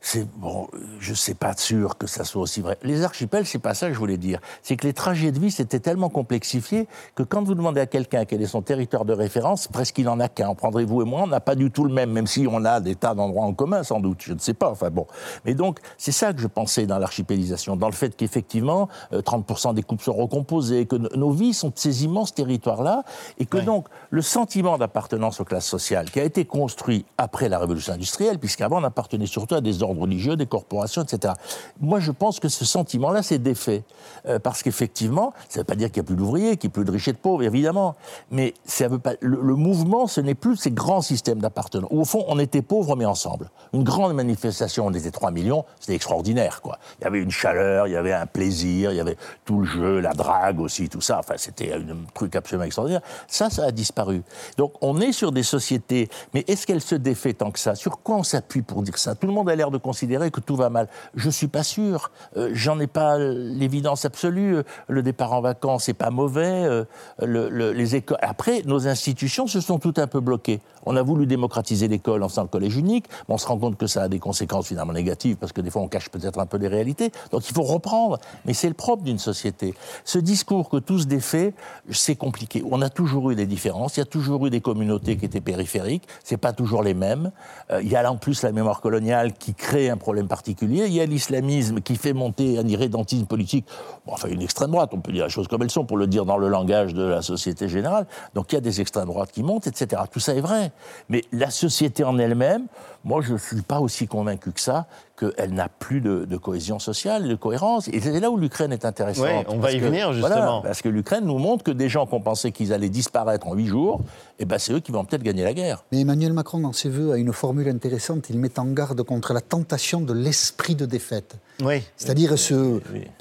[0.04, 0.66] C'est bon,
[0.98, 2.76] je ne sais pas sûr que ça soit aussi vrai.
[2.82, 4.40] Les archipels, c'est pas ça que je voulais dire.
[4.60, 8.24] C'est que les trajets de vie c'était tellement complexifié que quand vous demandez à quelqu'un
[8.24, 10.48] quel est son territoire de référence, presque il en a qu'un.
[10.48, 12.80] En prendrez-vous et moi, on n'a pas du tout le même, même si on a
[12.80, 14.22] des tas d'endroits en commun, sans doute.
[14.22, 14.70] Je ne sais pas.
[14.70, 15.06] Enfin bon.
[15.44, 19.72] Mais donc, c'est ça que je pensais dans l'archipélisation, dans le fait qu'effectivement, euh, 30%
[19.72, 23.04] des couples sont recomposés, que no- nos vies sont de ces immenses territoires-là,
[23.38, 27.60] et que donc le sentiment d'appartenance aux classes sociales, qui a été construit après la
[27.60, 31.34] révolution industrielle, puisqu'avant on appartenait surtout à des ordres religieux, des corporations, etc.
[31.80, 33.84] Moi, je pense que ce sentiment-là, c'est défait,
[34.28, 36.72] Euh, parce qu'effectivement, ça ne veut pas dire qu'il n'y a plus d'ouvriers, qu'il n'y
[36.72, 37.96] a plus de riches et de pauvres, évidemment,
[38.30, 39.14] mais ça veut pas.
[39.20, 41.90] Le, mouvement, ce n'est plus ces grands systèmes d'appartenance.
[41.90, 43.50] Au fond, on était pauvres mais ensemble.
[43.72, 46.78] Une grande manifestation, on était 3 millions, c'était extraordinaire, quoi.
[47.00, 49.66] Il y avait une chaleur, il y avait un plaisir, il y avait tout le
[49.66, 51.18] jeu, la drague aussi, tout ça.
[51.18, 51.82] Enfin, c'était un
[52.14, 53.02] truc absolument extraordinaire.
[53.26, 54.22] Ça, ça a disparu.
[54.56, 57.74] Donc, on est sur des sociétés, mais est-ce qu'elles se défait tant que ça?
[57.74, 59.14] Sur quoi on s'appuie pour dire ça?
[59.14, 60.88] Tout le monde a l'air de considérer que tout va mal.
[61.14, 62.10] Je suis pas sûr.
[62.36, 64.56] Euh, J'en ai pas l'évidence absolue.
[64.88, 66.64] Le départ en vacances, c'est pas mauvais.
[66.64, 66.84] Euh,
[67.20, 68.18] le- le- les écoles.
[68.22, 70.60] Après, nos institutions se sont toutes un peu bloquées.
[70.86, 73.86] On a voulu démocratiser l'école en faisant le collège unique, on se rend compte que
[73.86, 76.56] ça a des conséquences finalement négatives parce que des fois on cache peut-être un peu
[76.56, 77.12] les réalités.
[77.30, 78.18] Donc il faut reprendre.
[78.44, 79.74] Mais c'est le propre d'une société.
[80.04, 81.54] Ce discours que tout se défait,
[81.90, 82.62] c'est compliqué.
[82.70, 83.96] On a toujours eu des différences.
[83.96, 86.04] Il y a toujours eu des communautés qui étaient périphériques.
[86.24, 87.30] C'est pas toujours les mêmes.
[87.70, 90.86] Euh, il y a là en plus la mémoire coloniale qui crée un problème particulier.
[90.86, 93.66] Il y a l'islamisme qui fait monter un irrédentisme politique.
[94.06, 96.24] Enfin, une extrême droite, on peut dire les choses comme elles sont pour le dire
[96.24, 98.06] dans le langage de la société générale.
[98.34, 100.02] Donc il y a des extrêmes droites qui montent, etc.
[100.10, 100.72] Tout ça est vrai.
[101.08, 102.66] Mais la société en elle-même,
[103.04, 104.86] moi, je ne suis pas aussi convaincu que ça
[105.18, 107.88] qu'elle n'a plus de, de cohésion sociale, de cohérence.
[107.88, 109.46] Et c'est là où l'Ukraine est intéressante.
[109.48, 110.62] On va Parce y que- venir, voilà, justement.
[110.62, 113.66] parce que l'Ukraine nous montre que des gens qu'on pensait qu'ils allaient disparaître en huit
[113.66, 114.00] jours,
[114.38, 115.84] eh ben, c'est eux qui vont peut-être gagner la guerre.
[115.92, 118.30] Mais Emmanuel Macron, dans ses voeux, a une formule intéressante.
[118.30, 121.36] Il met en garde contre la tentation de l'esprit de défaite.
[121.62, 121.82] Oui.
[121.96, 122.80] C'est-à-dire, ce,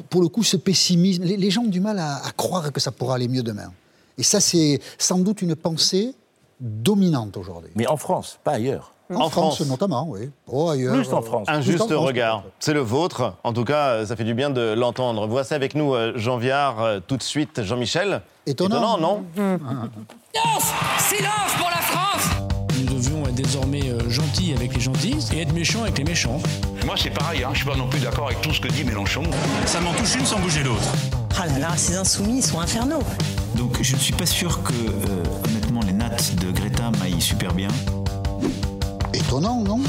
[0.09, 1.23] pour le coup, ce pessimisme.
[1.23, 3.71] Les, les gens ont du mal à, à croire que ça pourra aller mieux demain.
[4.17, 6.13] Et ça, c'est sans doute une pensée
[6.59, 7.71] dominante aujourd'hui.
[7.75, 8.93] Mais en France, pas ailleurs.
[9.15, 10.29] En, France, notamment, oui.
[10.47, 11.47] Oh, ailleurs, Plus en euh, France.
[11.49, 12.43] Un Plus en juste France, regard.
[12.59, 13.33] C'est le vôtre.
[13.43, 15.27] En tout cas, euh, ça fait du bien de l'entendre.
[15.27, 18.21] Voici avec nous euh, Jean Viard, euh, tout de suite Jean-Michel.
[18.45, 18.97] Étonnant.
[18.97, 19.23] non
[20.99, 22.29] Silence pour la France
[22.79, 26.39] Nous devions être désormais euh, gentils avec les gentils et être méchants avec les méchants.
[26.85, 27.49] Moi, c'est pareil, hein.
[27.53, 29.23] je suis pas non plus d'accord avec tout ce que dit Mélenchon.
[29.65, 30.91] Ça m'en touche une sans bouger l'autre.
[31.41, 33.03] Ah là là, ces insoumis, ils sont infernaux.
[33.55, 37.53] Donc je ne suis pas sûr que, euh, honnêtement, les nattes de Greta m'aillent super
[37.53, 37.69] bien.
[39.31, 39.79] Étonnant, non?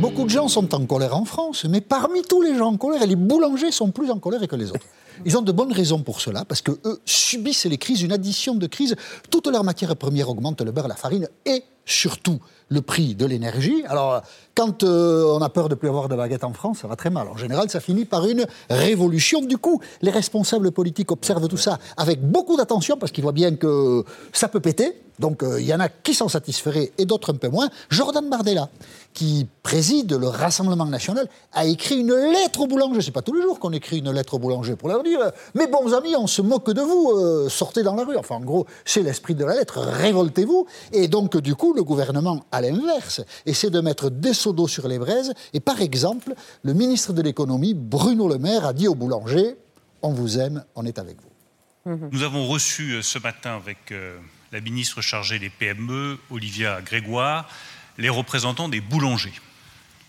[0.00, 3.04] Beaucoup de gens sont en colère en France, mais parmi tous les gens en colère,
[3.04, 4.86] les boulangers sont plus en colère que les autres.
[5.24, 8.54] Ils ont de bonnes raisons pour cela, parce que eux subissent les crises, une addition
[8.54, 8.94] de crises.
[9.28, 12.38] Toutes leurs matières premières augmentent, le beurre, la farine et surtout
[12.70, 13.84] le prix de l'énergie.
[13.86, 14.22] Alors,
[14.54, 17.10] quand euh, on a peur de plus avoir de baguette en France, ça va très
[17.10, 17.28] mal.
[17.28, 19.42] En général, ça finit par une révolution.
[19.42, 23.56] Du coup, les responsables politiques observent tout ça avec beaucoup d'attention, parce qu'ils voient bien
[23.56, 24.94] que ça peut péter.
[25.18, 27.68] Donc, euh, il y en a qui s'en satisferaient et d'autres un peu moins.
[27.90, 28.70] Jordan Bardella,
[29.12, 33.02] qui préside le Rassemblement national, a écrit une lettre aux boulangers.
[33.02, 35.30] C'est pas tous les jours qu'on écrit une lettre aux boulangers pour leur dire euh,
[35.54, 38.16] Mes bons amis, on se moque de vous, sortez dans la rue.
[38.16, 40.66] Enfin, en gros, c'est l'esprit de la lettre, révoltez-vous.
[40.92, 44.86] Et donc, du coup, le gouvernement, à l'inverse, essaie de mettre des seaux d'eau sur
[44.88, 45.32] les braises.
[45.52, 49.56] Et par exemple, le ministre de l'économie, Bruno Le Maire, a dit aux boulangers
[50.02, 51.98] On vous aime, on est avec vous.
[52.12, 54.18] Nous avons reçu euh, ce matin avec euh,
[54.52, 57.48] la ministre chargée des PME, Olivia Grégoire,
[57.96, 59.32] les représentants des boulangers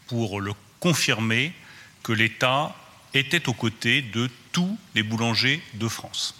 [0.08, 1.54] pour le confirmer
[2.04, 2.76] que l'État
[3.14, 6.36] était aux côtés de tous les boulangers de France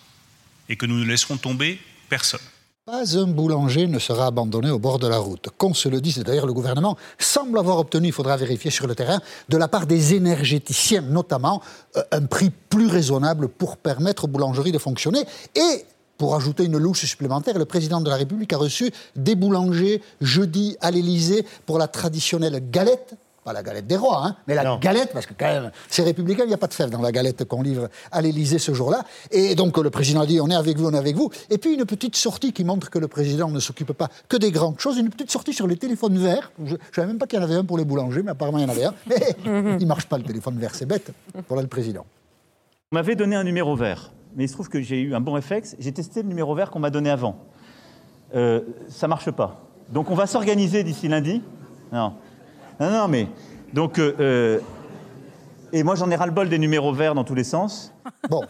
[0.68, 2.42] et que nous ne laisserons tomber personne.
[2.88, 5.50] Pas un boulanger ne sera abandonné au bord de la route.
[5.60, 8.96] Qu'on se le dise, d'ailleurs le gouvernement semble avoir obtenu, il faudra vérifier sur le
[8.96, 11.62] terrain, de la part des énergéticiens notamment,
[11.96, 15.24] euh, un prix plus raisonnable pour permettre aux boulangeries de fonctionner.
[15.54, 15.86] Et
[16.18, 20.76] pour ajouter une louche supplémentaire, le président de la République a reçu des boulangers jeudi
[20.82, 23.14] à l'Élysée pour la traditionnelle galette
[23.44, 26.44] pas la galette des rois, hein, mais la galette, parce que quand même, c'est républicain,
[26.44, 29.04] il n'y a pas de fève dans la galette qu'on livre à l'Élysée ce jour-là.
[29.32, 31.32] Et donc le président a dit on est avec vous, on est avec vous.
[31.50, 34.52] Et puis une petite sortie qui montre que le président ne s'occupe pas que des
[34.52, 36.52] grandes choses, une petite sortie sur les téléphones verts.
[36.64, 38.60] Je ne savais même pas qu'il y en avait un pour les boulangers, mais apparemment
[38.60, 38.94] il y en avait un.
[39.08, 41.12] Mais il ne marche pas le téléphone vert, c'est bête.
[41.48, 42.06] Voilà le président.
[42.92, 45.34] On m'avait donné un numéro vert, mais il se trouve que j'ai eu un bon
[45.34, 45.76] réflexe.
[45.80, 47.38] J'ai testé le numéro vert qu'on m'a donné avant.
[48.36, 49.62] Euh, ça marche pas.
[49.90, 51.42] Donc on va s'organiser d'ici lundi.
[51.92, 52.14] Non.
[52.82, 53.28] Non, non, mais.
[53.74, 54.00] Donc.
[54.00, 54.60] euh, euh,
[55.74, 57.94] et moi, j'en ai ras-le-bol des numéros verts dans tous les sens.
[58.30, 58.42] Bon,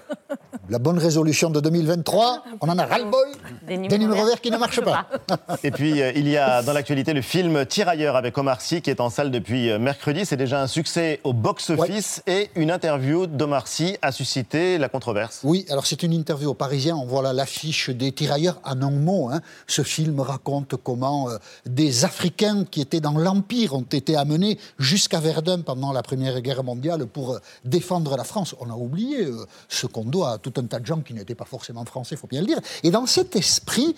[0.72, 3.28] la bonne résolution de 2023, on en a ras-le-bol
[3.68, 5.06] des numéros, verts qui ne marchent pas.
[5.64, 8.90] Et puis, euh, il y a dans l'actualité le film Tirailleurs avec Omar Sy qui
[8.90, 10.26] est en salle depuis euh, mercredi.
[10.26, 15.42] C'est déjà un succès au box-office et une interview d'Omar Sy a suscité la controverse.
[15.44, 16.96] Oui, alors c'est une interview au Parisien.
[16.96, 19.30] On voit là l'affiche des tirailleurs en un mot.
[19.30, 19.42] hein.
[19.68, 25.20] Ce film raconte comment euh, des Africains qui étaient dans l'Empire ont été amenés jusqu'à
[25.20, 28.56] Verdun pendant la Première Guerre mondiale pour euh, défendre la France.
[28.62, 31.36] On a oublié euh, ce qu'on doit à tout un tas de gens qui n'étaient
[31.36, 32.60] pas forcément français, il faut bien le dire.
[32.84, 33.96] Et dans cet esprit,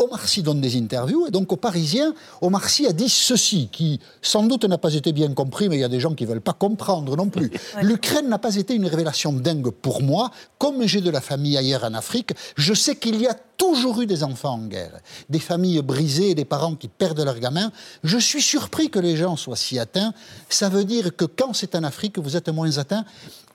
[0.00, 4.00] Omar Sy donne des interviews, et donc au Parisien, Omar Sy a dit ceci, qui
[4.22, 6.30] sans doute n'a pas été bien compris, mais il y a des gens qui ne
[6.30, 7.50] veulent pas comprendre non plus.
[7.82, 10.30] L'Ukraine n'a pas été une révélation dingue pour moi.
[10.58, 14.06] Comme j'ai de la famille ailleurs en Afrique, je sais qu'il y a toujours eu
[14.06, 17.70] des enfants en guerre, des familles brisées, des parents qui perdent leurs gamins.
[18.02, 20.14] Je suis surpris que les gens soient si atteints.
[20.48, 23.04] Ça veut dire que quand c'est en Afrique, vous êtes moins atteints.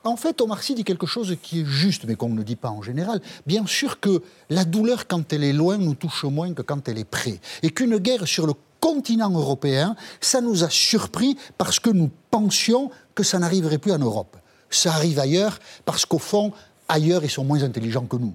[0.04, 2.70] En fait, Omar Sy dit quelque chose qui est juste, mais qu'on ne dit pas
[2.70, 3.20] en général.
[3.46, 6.98] Bien sûr que la douleur, quand elle est loin, nous touche moins que quand elle
[6.98, 7.40] est près.
[7.64, 12.92] Et qu'une guerre sur le continent européen, ça nous a surpris parce que nous pensions
[13.16, 14.36] que ça n'arriverait plus en Europe.
[14.70, 16.52] Ça arrive ailleurs parce qu'au fond,
[16.88, 18.34] ailleurs, ils sont moins intelligents que nous,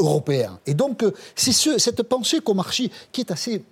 [0.00, 0.58] Européens.
[0.66, 3.64] Et donc, euh, c'est ce- cette pensée qu'Omar Sy, qui est assez,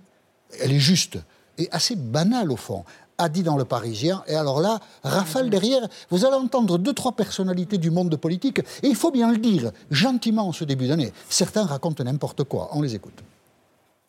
[0.61, 1.19] elle est juste
[1.59, 2.85] et assez banale au fond,
[3.21, 4.23] a dit dans Le Parisien.
[4.29, 8.61] Et alors là, rafale derrière, vous allez entendre deux, trois personnalités du monde politique.
[8.85, 11.13] Et il faut bien le dire, gentiment en ce début d'année.
[11.29, 12.69] Certains racontent n'importe quoi.
[12.73, 13.19] On les écoute.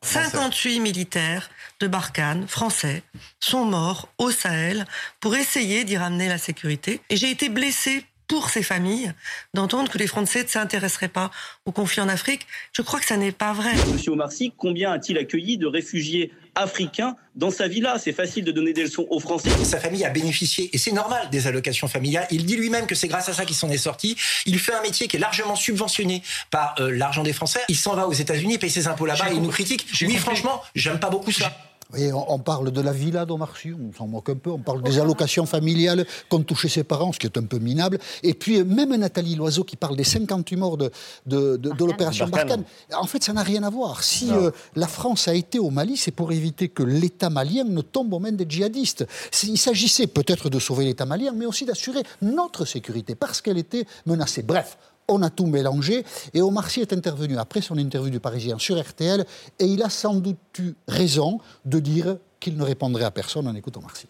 [0.02, 1.50] 58 militaires
[1.82, 3.04] de Barkhane, français,
[3.40, 4.86] sont morts au Sahel
[5.20, 7.02] pour essayer d'y ramener la sécurité.
[7.10, 9.12] Et j'ai été blessée pour ces familles
[9.54, 11.32] d'entendre que les Français ne s'intéresseraient pas
[11.66, 12.48] au conflit en Afrique.
[12.72, 13.74] Je crois que ça n'est pas vrai.
[13.92, 17.98] Monsieur Omar Sy, combien a-t-il accueilli de réfugiés africains dans sa villa?
[17.98, 19.50] C'est facile de donner des leçons aux Français.
[19.66, 22.28] Sa famille a bénéficié, et c'est normal, des allocations familiales.
[22.30, 24.16] Il dit lui-même que c'est grâce à ça qu'il s'en est sorti.
[24.46, 27.62] Il fait un métier qui est largement subventionné par euh, l'argent des Français.
[27.68, 29.88] Il s'en va aux États-Unis, paye ses impôts là-bas et il nous critique.
[29.90, 30.18] Oui, compris.
[30.18, 31.52] franchement, j'aime pas beaucoup ça.
[31.92, 34.52] Vous voyez, on, on parle de la villa d'Omar Sy, on s'en moque un peu,
[34.52, 37.98] on parle des allocations familiales qu'ont touché ses parents, ce qui est un peu minable.
[38.22, 40.92] Et puis, même Nathalie Loiseau qui parle des 58 morts de,
[41.26, 42.62] de, de- de l'opération Barkhane.
[42.90, 43.02] Barkhane.
[43.04, 44.04] En fait, ça n'a rien à voir.
[44.04, 47.82] Si euh, la France a été au Mali, c'est pour éviter que l'État malien ne
[47.82, 49.08] tombe aux mains des djihadistes.
[49.44, 53.86] Il s'agissait peut-être de sauver l'État malien, mais aussi d'assurer notre sécurité, parce qu'elle était
[54.06, 54.44] menacée.
[54.44, 54.78] Bref.
[55.10, 58.80] On a tout mélangé et Omar Sy est intervenu après son interview du Parisien sur
[58.80, 59.26] RTL
[59.58, 63.48] et il a sans doute eu raison de dire qu'il ne répondrait à personne.
[63.48, 64.06] On écoute Omar Sy.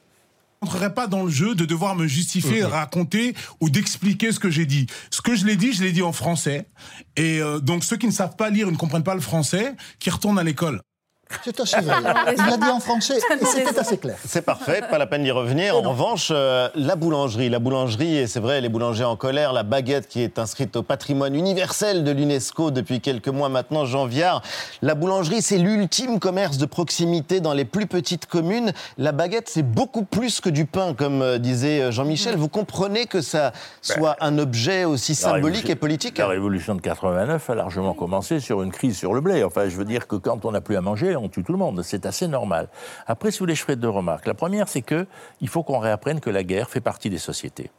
[0.62, 4.49] Je n'entrerai pas dans le jeu de devoir me justifier, raconter ou d'expliquer ce que
[4.49, 4.88] j'ai dit.
[5.09, 6.67] Ce que je l'ai dit, je l'ai dit en français.
[7.15, 10.09] Et euh, donc ceux qui ne savent pas lire, ne comprennent pas le français, qui
[10.09, 10.81] retournent à l'école.
[11.44, 11.96] C'est assez vrai.
[12.38, 14.18] Il l'a dit en français et c'était assez clair.
[14.26, 15.76] C'est parfait, pas la peine d'y revenir.
[15.78, 19.63] En revanche, euh, la boulangerie, la boulangerie, et c'est vrai, les boulangers en colère, la
[19.63, 24.42] baguette qui est inscrite au patrimoine universel de l'UNESCO depuis quelques mois maintenant, Jean Viard.
[24.82, 28.74] La boulangerie, c'est l'ultime commerce de proximité dans les plus petites communes.
[28.98, 32.38] La baguette, c'est beaucoup plus que du pain, comme euh, disait euh, Jean-Michel.
[32.38, 37.50] Vous comprenez que ça soit un objet aussi symbolique et politique La révolution de 89
[37.50, 39.44] a largement commencé sur une crise sur le blé.
[39.44, 41.58] Enfin, je veux dire que quand on n'a plus à manger, on tue tout le
[41.58, 41.82] monde.
[41.84, 42.69] C'est assez normal.
[43.08, 44.25] Après, si vous voulez, je ferai deux remarques.
[44.25, 45.05] La première, c'est que
[45.41, 47.69] il faut qu'on réapprenne que la guerre fait partie des sociétés.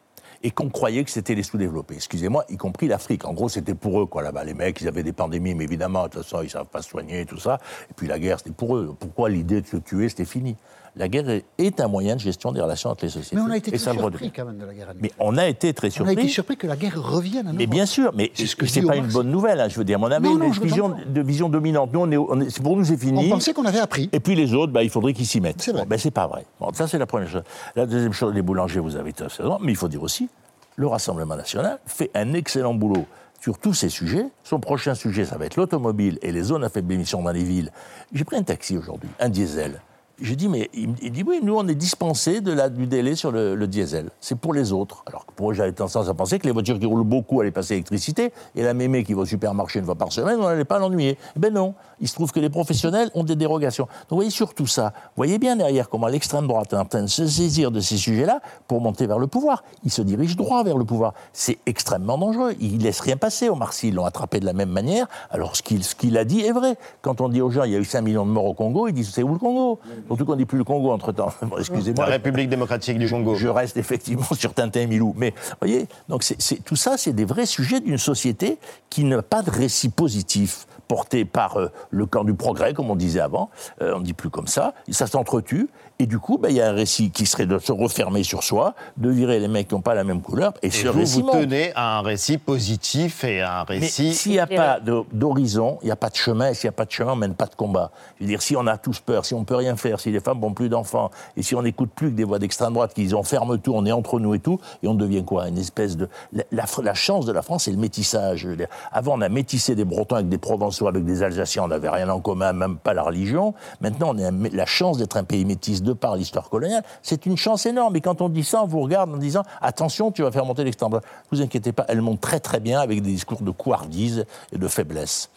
[0.43, 1.97] et qu'on croyait que c'était les sous-développés.
[1.97, 3.27] Excusez-moi, y compris l'Afrique.
[3.27, 4.45] En gros, c'était pour eux, quoi, là-bas.
[4.45, 6.89] Les mecs, ils avaient des pandémies, mais évidemment, de toute façon, ils savent pas se
[6.89, 7.59] soigner, tout ça.
[7.91, 8.95] Et puis la guerre, c'était pour eux.
[8.99, 10.57] Pourquoi l'idée de se tuer, c'était fini?
[10.97, 13.37] La guerre est un moyen de gestion des relations entre les sociétés.
[13.37, 14.89] Mais on a été et très surpris quand même de la guerre.
[15.01, 16.13] Mais on a été très On a surpris.
[16.15, 19.07] été surpris que la guerre revienne à Mais bien sûr, mais C'est ce pas une
[19.07, 19.61] bonne nouvelle.
[19.61, 20.99] hein, je veux dire, on avait Non, non, une vision, entends.
[21.07, 21.93] de vision dominante.
[21.93, 23.27] Nous, on est, on est- c'est- pour nous, c'est fini.
[23.27, 24.09] On pensait qu'on avait appris.
[24.13, 25.63] Et puis les autres, bah, il faudrait qu'ils s'y mettent.
[25.63, 25.85] C'est vrai.
[25.87, 26.45] ben, c'est pas vrai.
[26.61, 27.43] Bon, ça, c'est la première chose.
[27.77, 29.59] La deuxième chose, les boulangers, vous avez tout à fait raison.
[29.61, 30.29] Mais il faut dire aussi,
[30.77, 33.07] le Rassemblement national fait un excellent boulot
[33.41, 34.27] sur tous ces sujets.
[34.45, 37.45] Son prochain sujet, ça va être l'automobile et les zones à faible émission dans les
[37.45, 37.71] villes.
[38.13, 39.81] J'ai pris un taxi aujourd'hui, un diesel.
[40.21, 43.33] J'ai dit, mais il, dit, oui, nous, on est dispensés de la, du délai sur
[43.33, 44.11] le, diesel.
[44.21, 45.03] C'est pour les autres.
[45.07, 47.51] Alors que pour eux, j'avais tendance à penser que les voitures qui roulent beaucoup allaient
[47.51, 50.65] passer l'électricité, et la mémé qui va au supermarché une fois par semaine, on n'allait
[50.65, 51.17] pas l'ennuyer.
[51.37, 51.75] Eh ben non.
[52.01, 53.85] Il se trouve que les professionnels ont des dérogations.
[53.85, 56.87] Donc, vous voyez, sur tout ça, vous voyez bien derrière comment l'extrême droite est en
[56.87, 59.65] train de se saisir de ces sujets-là pour monter vers le pouvoir.
[59.85, 61.15] Il se dirige droit vers le pouvoir.
[61.33, 62.55] C'est extrêmement dangereux.
[62.61, 63.49] Il laisse rien passer.
[63.49, 65.07] Omar Sy, ils l'ont attrapé de la même manière.
[65.31, 66.77] Alors, ce qu'il qu'il a dit est vrai.
[67.03, 68.89] Quand on dit aux gens, il y a eu 5 millions de morts au Congo,
[68.89, 69.79] ils disent, c'est où le Congo?
[70.11, 71.33] Surtout qu'on ne dit plus le Congo entre-temps.
[71.43, 72.05] Bon, Excusez-moi.
[72.05, 73.37] La République démocratique du Congo.
[73.37, 75.15] Je reste effectivement sur Tintin et Milou.
[75.17, 76.25] Mais vous voyez, donc
[76.65, 81.25] tout ça, c'est des vrais sujets d'une société qui n'a pas de récit positif porté
[81.25, 83.51] par euh, le camp du progrès, comme on disait avant.
[83.81, 84.75] Euh, on ne dit plus comme ça.
[84.91, 85.69] Ça s'entretue.
[86.03, 88.43] Et du coup, ben, il y a un récit qui serait de se refermer sur
[88.43, 90.55] soi, de virer les mecs qui n'ont pas la même couleur.
[90.63, 93.81] Et, Et ce vous, récit vous tenez à un récit positif et à un Mais
[93.81, 94.15] récit.
[94.15, 94.81] s'il n'y a pas
[95.13, 97.17] d'horizon, il n'y a pas de chemin, et s'il n'y a pas de chemin, on
[97.17, 97.91] ne mène pas de combat.
[98.19, 100.11] Je veux dire, si on a tous peur, si on ne peut rien faire, si
[100.11, 102.95] les femmes n'ont plus d'enfants, et si on n'écoute plus que des voix d'extrême droite
[102.95, 105.49] qui disent on ferme tout, on est entre nous et tout, et on devient quoi?
[105.49, 106.09] Une espèce de...
[106.33, 108.39] La, la- la chance de la France, c'est le métissage.
[108.41, 111.65] Je veux dire, Avant, on a métissé des Bretons avec des Provençaux, avec des Alsaciens,
[111.65, 113.53] on n'avait rien en commun, même pas la religion.
[113.83, 116.83] Maintenant, on a la chance d'être un pays métis de par l'histoire coloniale.
[117.03, 117.97] C'est une chance énorme.
[117.97, 120.65] Et quand on dit ça, on vous regarde en disant attention, tu vas faire monter
[120.65, 121.05] l'extrême droite.
[121.31, 124.69] Vous inquiétez pas, elle monte très très bien avec des discours de couardise et de
[124.69, 125.31] faiblesse.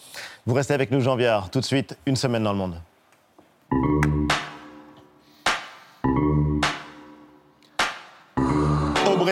[0.46, 1.50] Vous restez avec nous, Jean Viard.
[1.50, 2.76] Tout de suite, une semaine dans le monde.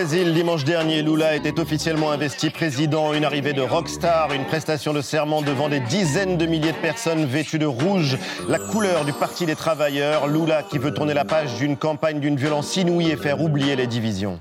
[0.01, 3.13] Brésil, dimanche dernier, Lula était officiellement investi président.
[3.13, 7.23] Une arrivée de rockstar, une prestation de serment devant des dizaines de milliers de personnes
[7.25, 8.17] vêtues de rouge,
[8.49, 10.27] la couleur du Parti des travailleurs.
[10.27, 13.85] Lula qui veut tourner la page d'une campagne d'une violence inouïe et faire oublier les
[13.85, 14.39] divisions.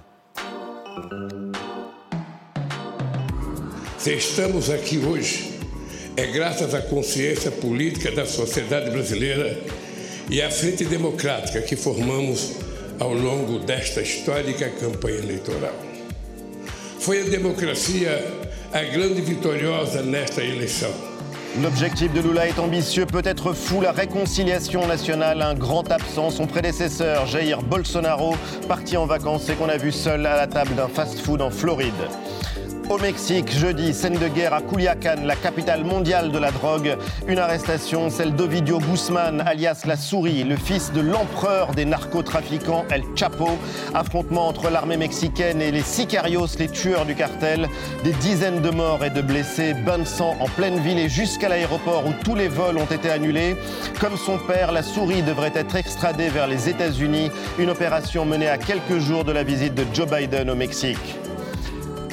[4.07, 5.59] Estamos aqui hoje,
[6.17, 9.59] é graças à consciência política da sociedade brasileira
[10.31, 12.70] e à frente democrática que formamos
[13.01, 15.75] ao longo desta histórica campanha eleitoral.
[17.01, 18.23] Foi a democracia
[18.73, 20.93] a grande vitoriosa nesta eleição.
[21.61, 27.27] L'objectif de Lula est ambitieux, peut-être fou, la réconciliation nationale, un grand absent, son prédécesseur
[27.27, 28.37] Jair Bolsonaro,
[28.69, 31.93] parti en vacances et qu'on a vu seul à la table d'un fast-food en Floride.
[32.91, 36.97] Au Mexique, jeudi, scène de guerre à Culiacán, la capitale mondiale de la drogue.
[37.29, 43.05] Une arrestation, celle d'Ovidio Guzman, alias la souris, le fils de l'empereur des narcotrafiquants El
[43.15, 43.51] Chapo.
[43.95, 47.69] Affrontement entre l'armée mexicaine et les sicarios, les tueurs du cartel.
[48.03, 51.49] Des dizaines de morts et de blessés, bain de sang en pleine ville et jusqu'à
[51.49, 53.55] l'aéroport où tous les vols ont été annulés.
[54.01, 57.31] Comme son père, la souris devrait être extradée vers les États-Unis.
[57.61, 60.99] Une opération menée à quelques jours de la visite de Joe Biden au Mexique.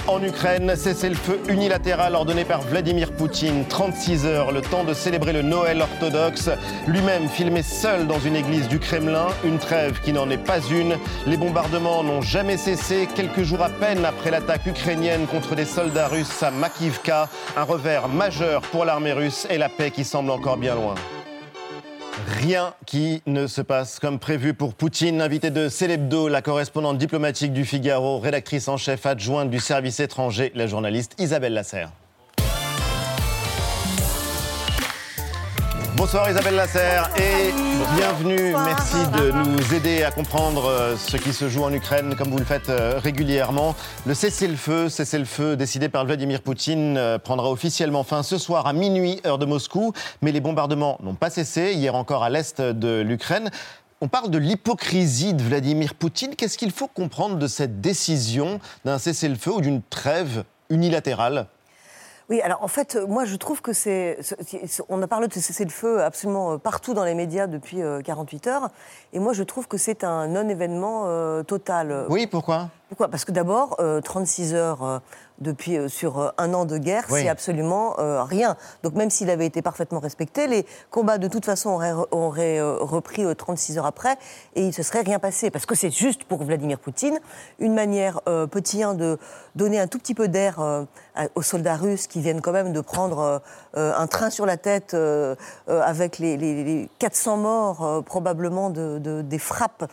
[0.07, 3.65] En Ukraine, cessez-le-feu unilatéral ordonné par Vladimir Poutine.
[3.67, 6.49] 36 heures, le temps de célébrer le Noël orthodoxe.
[6.87, 9.27] Lui-même filmé seul dans une église du Kremlin.
[9.43, 10.95] Une trêve qui n'en est pas une.
[11.25, 13.09] Les bombardements n'ont jamais cessé.
[13.15, 17.27] Quelques jours à peine après l'attaque ukrainienne contre des soldats russes à Makivka.
[17.57, 20.95] Un revers majeur pour l'armée russe et la paix qui semble encore bien loin.
[22.25, 25.21] Rien qui ne se passe comme prévu pour Poutine.
[25.21, 30.51] Invité de Célébdo, la correspondante diplomatique du Figaro, rédactrice en chef adjointe du service étranger,
[30.55, 31.91] la journaliste Isabelle Lasserre.
[35.97, 37.51] Bonsoir Isabelle Lasserre et
[37.95, 38.53] bienvenue.
[38.53, 42.37] Merci de nous aider à comprendre euh, ce qui se joue en Ukraine comme vous
[42.37, 43.75] le faites euh, régulièrement.
[44.05, 49.19] Le cessez-le-feu, cessez-le-feu décidé par Vladimir Poutine euh, prendra officiellement fin ce soir à minuit
[49.25, 53.49] heure de Moscou, mais les bombardements n'ont pas cessé hier encore à l'est de l'Ukraine.
[53.99, 56.35] On parle de l'hypocrisie de Vladimir Poutine.
[56.35, 61.47] Qu'est-ce qu'il faut comprendre de cette décision d'un cessez-le-feu ou d'une trêve unilatérale?
[62.29, 64.19] Oui, alors en fait, moi je trouve que c'est.
[64.89, 68.69] On a parlé de cessez-le-feu absolument euh, partout dans les médias depuis euh, 48 heures.
[69.13, 72.05] Et moi je trouve que c'est un non-événement euh, total.
[72.09, 72.69] Oui, pourquoi?
[72.89, 73.07] Pourquoi?
[73.07, 74.99] Parce que d'abord, euh, 36 heures, euh,
[75.39, 77.21] depuis euh, sur euh, un an de guerre, Oui.
[77.21, 78.55] c'est absolument euh, rien.
[78.83, 82.77] Donc même s'il avait été parfaitement respecté, les combats de toute façon auraient, auraient, euh,
[82.79, 84.17] repris euh, 36 heures après
[84.55, 85.51] et il ne se serait rien passé.
[85.51, 87.19] Parce que c'est juste pour Vladimir Poutine
[87.59, 88.21] une manière,
[88.51, 89.17] petit 1, de
[89.55, 90.59] donner un tout petit peu d'air
[91.35, 93.41] aux soldats russes qui viennent quand même de prendre
[93.75, 94.95] un train sur la tête
[95.67, 99.85] avec les, les- les 400 morts probablement de, de- des frappes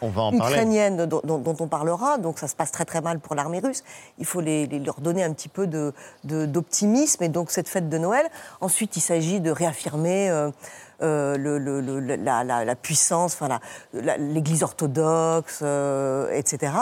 [0.48, 2.18] ukrainiennes dont, dont- dont on parlera.
[2.18, 3.82] Donc ça se passe très très mal pour l'armée russe.
[4.18, 5.93] Il faut les- leur donner un petit peu de-
[6.24, 8.26] de- d'optimisme et donc cette fête de Noël.
[8.62, 10.30] Ensuite, il s'agit de réaffirmer.
[10.30, 10.51] euh,
[11.03, 11.37] euh,
[12.24, 13.37] la, puissance,
[13.93, 16.72] l'Église orthodoxe, euh, etc.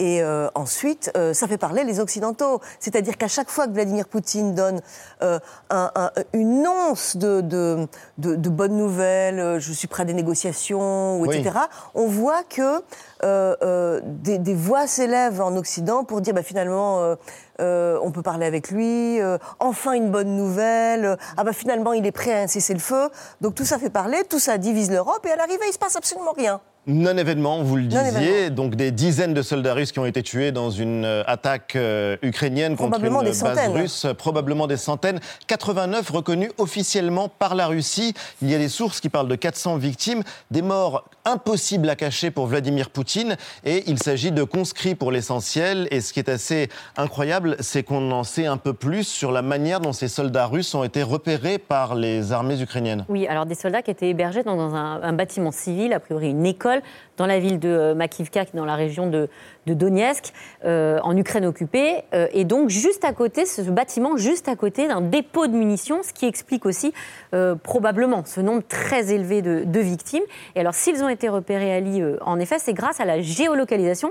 [0.00, 2.60] Et euh, ensuite, euh, ça fait parler les Occidentaux.
[2.80, 4.80] C'est-à-dire qu'à chaque fois que Vladimir Poutine donne
[5.22, 5.38] euh,
[5.70, 7.86] un- un- une once de, de,
[8.18, 11.36] de- de bonnes nouvelles, je suis prêt à des négociations, ou Oui.
[11.36, 11.56] etc.,
[11.94, 12.82] on voit que
[13.22, 17.14] euh, euh, des, des voix s'élèvent en Occident pour dire bah, finalement, euh,
[17.60, 21.92] euh, on peut parler avec lui, euh, enfin une bonne nouvelle, euh, ah bah finalement
[21.92, 23.10] il est prêt à un cessez-le-feu.
[23.40, 25.94] Donc tout ça fait parler, tout ça divise l'Europe et à l'arrivée il se passe
[25.94, 26.60] absolument rien.
[26.86, 30.70] Non-événement, vous le disiez, donc des dizaines de soldats russes qui ont été tués dans
[30.70, 33.72] une euh, attaque euh, ukrainienne contre une des base centaines.
[33.72, 35.18] russe, probablement des centaines.
[35.46, 38.12] 89 reconnus officiellement par la Russie.
[38.42, 42.30] Il y a des sources qui parlent de 400 victimes, des morts impossibles à cacher
[42.30, 45.88] pour Vladimir Poutine, et il s'agit de conscrits pour l'essentiel.
[45.90, 46.68] Et ce qui est assez
[46.98, 50.74] incroyable, c'est qu'on en sait un peu plus sur la manière dont ces soldats russes
[50.74, 53.06] ont été repérés par les armées ukrainiennes.
[53.08, 56.28] Oui, alors des soldats qui étaient hébergés dans, dans un, un bâtiment civil, a priori
[56.30, 59.28] une école, agricole dans la ville de euh, Makivka, qui est dans la région de,
[59.66, 60.32] de Donetsk,
[60.64, 62.02] euh, en Ukraine occupée.
[62.12, 66.02] Euh, et donc, juste à côté, ce bâtiment, juste à côté d'un dépôt de munitions,
[66.02, 66.92] ce qui explique aussi
[67.34, 70.22] euh, probablement ce nombre très élevé de, de victimes.
[70.56, 74.10] Et alors, s'ils ont été repérés à euh, en effet, c'est grâce à la géolocalisation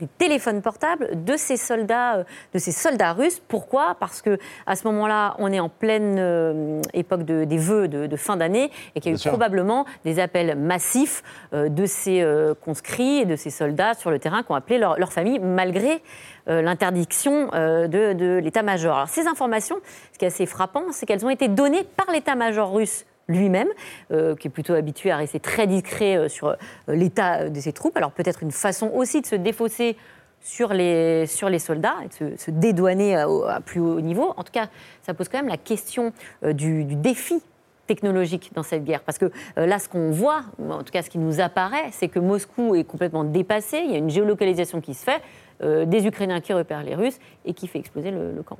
[0.00, 3.40] des téléphones portables de ces soldats, de ces soldats russes.
[3.48, 3.96] Pourquoi?
[3.98, 8.16] Parce que à ce moment-là, on est en pleine époque de- des vœux de, de
[8.16, 9.30] fin d'année et qu'il y a Bien eu sûr.
[9.30, 14.42] probablement des appels massifs de ces euh, conscrits et de ces soldats sur le terrain
[14.42, 16.02] qui ont appelé leur, famille malgré
[16.48, 18.94] euh, l'interdiction euh, de, de l'état-major.
[18.94, 19.76] Alors ces informations,
[20.12, 23.68] ce qui est assez frappant, c'est qu'elles ont été données par l'état-major russe lui-même,
[24.10, 26.56] euh, qui est plutôt habitué à rester très discret euh, sur euh,
[26.88, 27.96] l'état de ses troupes.
[27.96, 29.96] Alors peut-être une façon aussi de se défausser
[30.40, 34.34] sur les, sur les soldats et de se, dédouaner à, à plus haut niveau.
[34.36, 34.68] En tout cas,
[35.02, 36.12] ça pose quand même la question
[36.44, 37.42] euh, du, du défi
[37.86, 39.02] technologique dans cette guerre.
[39.02, 39.26] Parce que
[39.58, 42.74] euh, là, ce qu'on voit, en tout cas ce qui nous apparaît, c'est que Moscou
[42.74, 45.22] est complètement dépassé, il y a une géolocalisation qui se fait,
[45.62, 48.58] euh, des Ukrainiens qui repèrent les Russes et qui fait exploser le, le camp.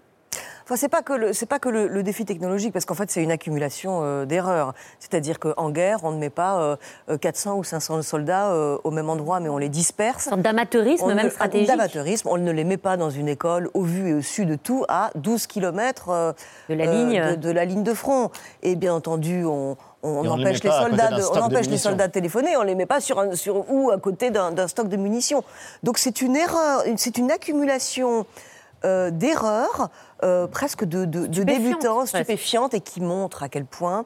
[0.64, 3.10] Enfin, c'est pas que le, c'est pas que le, le défi technologique, parce qu'en fait,
[3.10, 4.72] c'est une accumulation euh, d'erreurs.
[4.98, 6.76] C'est-à-dire qu'en guerre, on ne met pas euh,
[7.10, 10.28] euh, 400 ou 500 soldats euh, au même endroit, mais on les disperse.
[10.34, 11.68] Une d'amateurisme, On même ne- stratégique.
[11.68, 14.54] D'amateurisme, on ne les met pas dans une école au vu et au su de
[14.56, 16.34] tout à 12 km
[16.70, 17.22] De la ligne.
[17.30, 18.30] de, de la ligne de front.
[18.62, 21.40] Et bien entendu, on, on Et on ne les empêche les soldats, de, stock on
[21.42, 21.90] empêche les munitions.
[21.90, 24.66] soldats de téléphoner, on les met pas sur, un, sur ou à côté d'un d'un
[24.68, 25.44] stock de munitions.
[25.82, 28.24] Donc c'est une erreur, c'est une accumulation
[28.84, 29.90] euh, d'erreurs,
[30.22, 34.04] euh, presque de, de, débutants, stupéfiantes, et qui montrent à quel point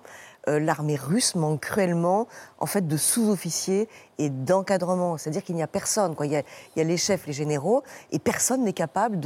[0.49, 2.27] l'armée russe manque cruellement
[2.59, 3.89] en fait de sous-officiers
[4.19, 5.17] et d'encadrement.
[5.17, 6.15] C'est-à-dire qu'il n'y a personne.
[6.25, 9.21] Il, y a, les chefs, les généraux, et personne n'est capable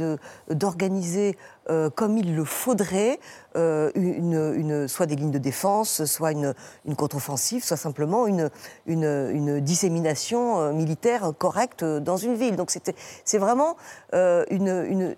[0.49, 1.37] d'organiser
[1.69, 3.19] euh, comme il le faudrait
[3.55, 6.53] euh, une, soit des lignes de défense, soit une,
[6.95, 8.49] contre-offensive, soit simplement une,
[8.85, 12.55] une, dissémination euh, militaire correcte dans une ville.
[12.55, 12.71] Donc
[13.25, 13.77] c'est vraiment
[14.13, 15.15] euh, une,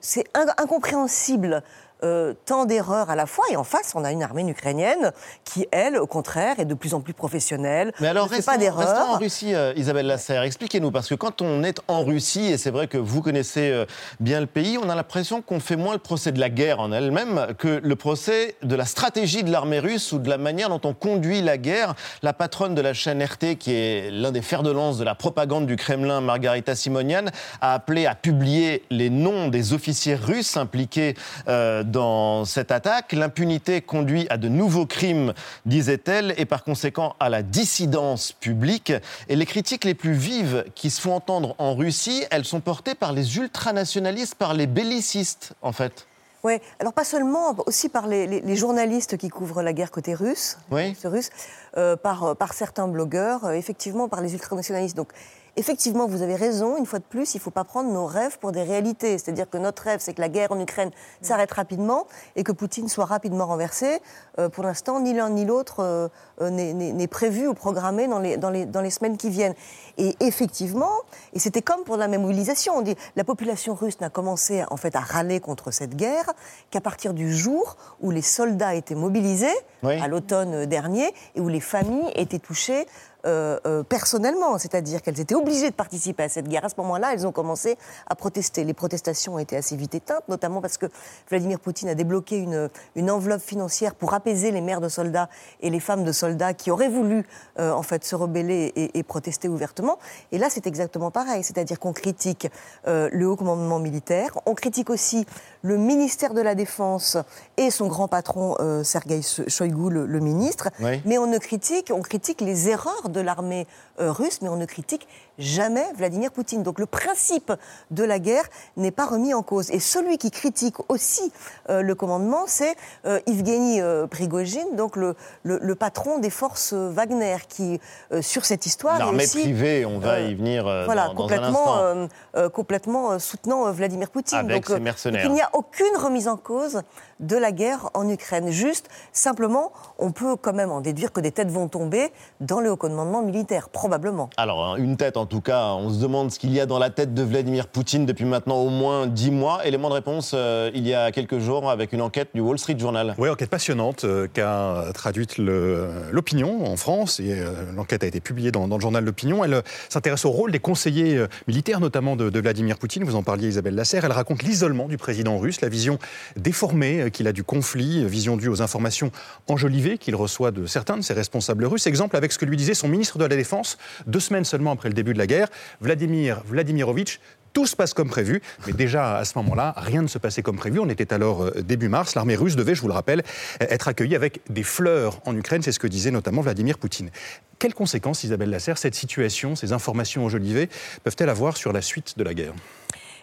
[0.57, 1.63] incompréhensible.
[2.05, 5.11] Euh, tant d'erreurs à la fois et en face on a une armée ukrainienne
[5.43, 8.51] qui elle au contraire est de plus en plus professionnelle Mais alors, ne fait restons,
[8.51, 10.43] pas restons en d'erreurs Russie, euh, Isabelle Lasserre.
[10.43, 13.85] Expliquez-nous, parce que quand on est en Russie, et c'est vrai que vous connaissez euh,
[14.19, 16.91] bien le pays, on a l'impression qu'on fait moins le procès de la guerre en
[16.91, 20.81] elle-même que le procès de la stratégie de l'armée russe ou de la manière dont
[20.83, 21.95] on conduit la guerre.
[22.21, 25.15] La patronne de la chaîne RT, qui est l'un des fers de lance de la
[25.15, 27.25] propagande du Kremlin, Margarita Simonian,
[27.61, 31.15] a appelé à publier les noms des officiers russes impliqués
[31.47, 33.13] euh, dans cette attaque.
[33.13, 35.33] L'impunité conduit à de nouveaux crimes,
[35.65, 38.91] disait-elle, et par conséquent à la dissidence publique.
[39.29, 42.95] Et les critiques les plus vives qui se font entendre en Russie, elles sont portées
[42.95, 46.05] par les ultranationalistes, par les bellicistes, en fait.
[46.43, 50.13] Oui, alors pas seulement, aussi par les, les- les journalistes qui couvrent la guerre côté
[50.13, 50.95] russe, Oui.
[51.05, 51.29] russe
[51.77, 54.97] euh, par, par certains blogueurs, euh, effectivement par les ultranationalistes.
[54.97, 55.09] Donc
[55.57, 58.37] effectivement, vous avez raison, une fois de plus, il ne faut pas prendre nos rêves
[58.39, 59.17] pour des réalités.
[59.17, 60.91] C'est-à-dire que notre rêve, c'est que la guerre en Ukraine
[61.21, 64.01] s'arrête rapidement et que Poutine soit rapidement renversé.
[64.39, 66.07] Euh, pour l'instant, ni l'un ni l'autre euh,
[66.41, 69.55] euh, n'est prévu ou programmé dans les, dans, les, dans les semaines qui viennent.
[69.97, 70.91] Et effectivement,
[71.33, 74.77] et c'était comme pour la même mobilisation, on dit la population russe n'a commencé en
[74.77, 76.33] fait à râler contre cette guerre
[76.69, 79.47] qu'à partir du jour où les soldats étaient mobilisés,
[79.83, 82.87] à l'automne dernier, et où les familles étaient touchées
[83.25, 86.65] euh, euh, personnellement, c'est-à-dire qu'elles étaient obligées de participer à cette guerre.
[86.65, 87.75] À ce moment-là, elles ont commencé
[88.07, 88.63] à protester.
[88.63, 90.85] Les protestations ont été assez vite éteintes, notamment parce que
[91.29, 95.27] Vladimir Poutine a débloqué une, une enveloppe financière pour apaiser les mères de soldats
[95.61, 97.25] et les femmes de soldats qui auraient voulu
[97.59, 99.97] euh, en fait se rebeller et, et, protester ouvertement.
[100.31, 102.47] Et là, c'est exactement pareil, c'est-à-dire qu'on critique
[102.85, 105.25] le haut commandement militaire, on critique aussi
[105.63, 107.17] le ministère de la Défense
[107.57, 110.69] et son grand patron Sergei Shoigu, le, le ministre,
[111.05, 113.65] mais on ne critique, on critique les erreurs de l'armée
[113.99, 116.63] euh, russe, mais on ne critique jamais Vladimir Poutine.
[116.63, 117.51] Donc le principe
[117.91, 118.45] de la guerre
[118.77, 119.71] n'est pas remis en cause.
[119.71, 121.31] Et celui qui critique aussi
[121.69, 122.75] euh, le commandement, c'est
[123.05, 127.79] euh, Evgeny Prigogine, donc le, le, patron des forces Wagner, qui,
[128.21, 128.99] sur cette histoire...
[128.99, 132.49] L'armée privée, on va y venir voilà, dans, complètement, un instant.
[132.53, 134.37] complètement soutenant Vladimir Poutine.
[134.37, 135.25] Avec donc, ses mercenaires.
[135.25, 136.81] il n'y a aucune remise en cause
[137.19, 138.49] de la guerre en Ukraine.
[138.51, 142.71] Juste, simplement, on peut quand même en déduire que des têtes vont tomber dans le
[142.71, 144.31] haut commandement militaire, probablement.
[144.37, 146.79] Alors, hein, une tête en tout cas, on se demande ce qu'il y a dans
[146.79, 149.63] la tête de Vladimir Poutine depuis maintenant au moins dix mois.
[149.63, 152.79] Élément de réponse euh, il y a quelques jours avec une enquête du Wall Street
[152.79, 153.13] Journal.
[153.19, 158.51] Oui, enquête passionnante euh, qu'a traduite l'opinion en France et euh, l'enquête a été publiée
[158.51, 159.43] dans, le journal L'Opinion.
[159.43, 163.03] Elle s'intéresse au rôle des conseillers militaires, notamment de, de, Vladimir Poutine.
[163.03, 164.03] Vous en parliez, Isabelle Lasserre.
[164.03, 165.99] Elle raconte l'isolement du président russe, la vision
[166.37, 169.11] déformée euh, qu'il a du conflit, euh, vision due aux informations
[169.47, 171.87] enjolivées qu'il reçoit de certains de ses responsables russes.
[171.87, 173.74] Exemple avec ce que lui disait son ministre de la Défense
[174.07, 175.47] deux semaines seulement après le début de la guerre,
[175.81, 177.19] Vladimir Vladimirovitch
[177.55, 178.41] tout se passe comme prévu.
[178.67, 180.79] Mais déjà, à ce moment-là, rien ne se passait comme prévu.
[180.79, 182.13] On était alors euh, début mars.
[182.13, 183.23] L'armée russe devait, je vous le rappelle,
[183.61, 185.61] être accueillie avec des fleurs en Ukraine.
[185.63, 187.09] C'est ce que disait notamment Vladimir Poutine.
[187.57, 190.69] Quelles conséquences, Isabelle Lasserre, cette situation, ces informations enjolivées,
[191.05, 192.53] peuvent-elles avoir sur la suite de la guerre?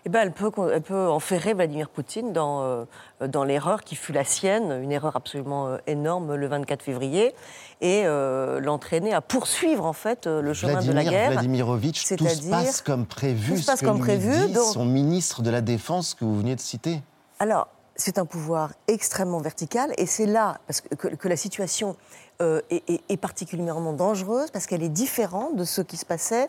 [0.05, 2.85] Eh ben, elle, peut, elle peut enferrer Vladimir Poutine dans, euh,
[3.29, 7.35] dans l'erreur qui fut la sienne, une erreur absolument euh, énorme le 24 février,
[7.81, 11.31] et euh, l'entraîner à poursuivre en fait le chemin de la guerre.
[11.31, 13.53] Vladimirovitch, tout se passe comme prévu.
[13.53, 14.49] Tout se passe ce comme lui prévu.
[14.49, 17.01] Dit Son ministre de la Défense que vous veniez de citer.
[17.39, 21.97] Alors, c'est un pouvoir extrêmement vertical, et c'est là parce que, que, la situation
[22.41, 26.49] est, est, est particulièrement dangereuse, parce qu'elle est différente de ce qui se passait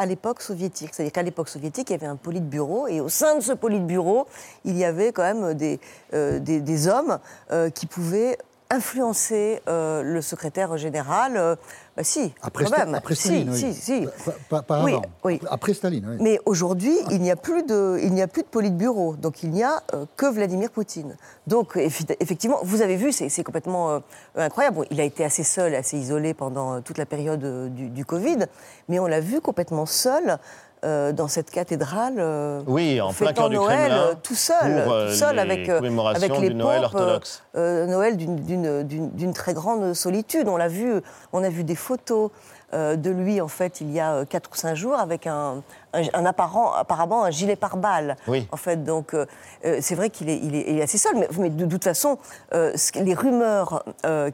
[0.00, 0.94] à l'époque soviétique.
[0.94, 4.26] C'est-à-dire qu'à l'époque soviétique, il y avait un politburo, et au sein de ce politburo,
[4.64, 5.78] il y avait quand même des,
[6.14, 6.40] euh,
[6.86, 7.18] hommes
[7.52, 8.38] euh, qui pouvaient
[8.70, 11.56] influencer euh, le secrétaire général.
[11.96, 12.94] Bah, si, après, quand même.
[12.94, 13.74] Après Staline, si, oui.
[13.74, 14.08] si, si.
[14.48, 15.02] Pas, pas oui, avant.
[15.24, 15.40] Oui.
[15.50, 16.16] Après Staline, oui.
[16.20, 19.50] Mais aujourd'hui, il n'y a plus de, il n'y a plus de politburo, donc il
[19.50, 19.82] n'y a
[20.16, 21.16] que Vladimir Poutine.
[21.46, 24.00] Donc effectivement, vous avez vu, c'est complètement
[24.36, 24.76] incroyable.
[24.76, 28.46] Bon, il a été assez seul, assez isolé pendant toute la période du, du Covid,
[28.88, 30.38] mais on l'a vu complètement seul.
[30.82, 32.14] Euh, dans cette cathédrale.
[32.16, 35.42] Euh, oui, en plein cœur du Noël, Kremlin, euh, tout seul, pour, tout seul les
[35.42, 37.42] avec, avec les du Noël pompes, orthodoxe.
[37.54, 40.48] Noël d'une très grande solitude.
[40.48, 41.02] On l'a vu,
[41.34, 42.30] on a vu des photos
[42.72, 45.62] de lui en fait il y a 4 ou 5 jours avec un,
[45.92, 48.16] un, apparent, apparemment un gilet pare-balles.
[48.26, 48.48] Oui.
[48.50, 49.14] En fait, donc
[49.62, 52.16] c'est vrai qu'il est, il est, il est, assez seul, mais, mais de, toute façon,
[52.52, 53.84] les rumeurs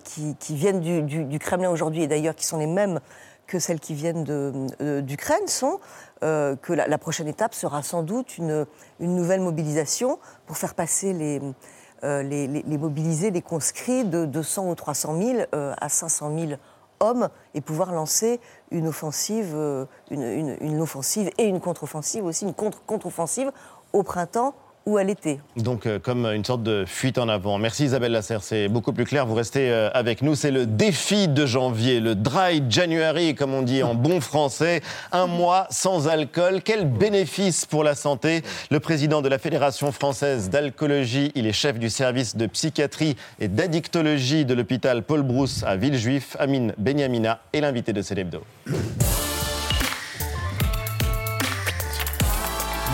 [0.04, 3.00] qui, qui, viennent du, du, du Kremlin aujourd'hui et d'ailleurs qui sont les mêmes
[3.46, 4.24] que celles qui viennent
[5.02, 5.80] d'Ukraine sont
[6.22, 8.66] euh, que la, prochaine étape sera sans doute une,
[9.00, 11.40] nouvelle mobilisation pour faire passer les,
[12.04, 16.52] euh, les, mobilisés, les conscrits de 200 ou 300 000 euh, à 500 000
[17.00, 18.38] hommes et pouvoir lancer
[18.70, 23.50] une offensive, euh, une, offensive et une contre-offensive aussi, une contre-contre-offensive
[23.94, 24.54] au printemps
[24.86, 25.40] ou à l'été.
[25.56, 27.58] Donc, euh, comme une sorte de fuite en avant.
[27.58, 29.26] Merci Isabelle Lasserre, c'est beaucoup plus clair.
[29.26, 30.36] Vous restez euh, avec nous.
[30.36, 34.82] C'est le défi de janvier, le dry January, comme on dit en bon français.
[35.10, 36.62] Un mois sans alcool.
[36.64, 41.80] Quel bénéfice pour la santé Le président de la Fédération française d'alcoolologie, il est chef
[41.80, 47.60] du service de psychiatrie et d'addictologie de l'hôpital Paul Brousse à Villejuif, Amine Benyamina, est
[47.60, 48.42] l'invité de Célébdo.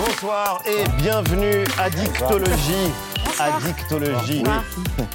[0.05, 2.91] Bonsoir et bienvenue à Dictologie.
[3.39, 4.43] Addictologie.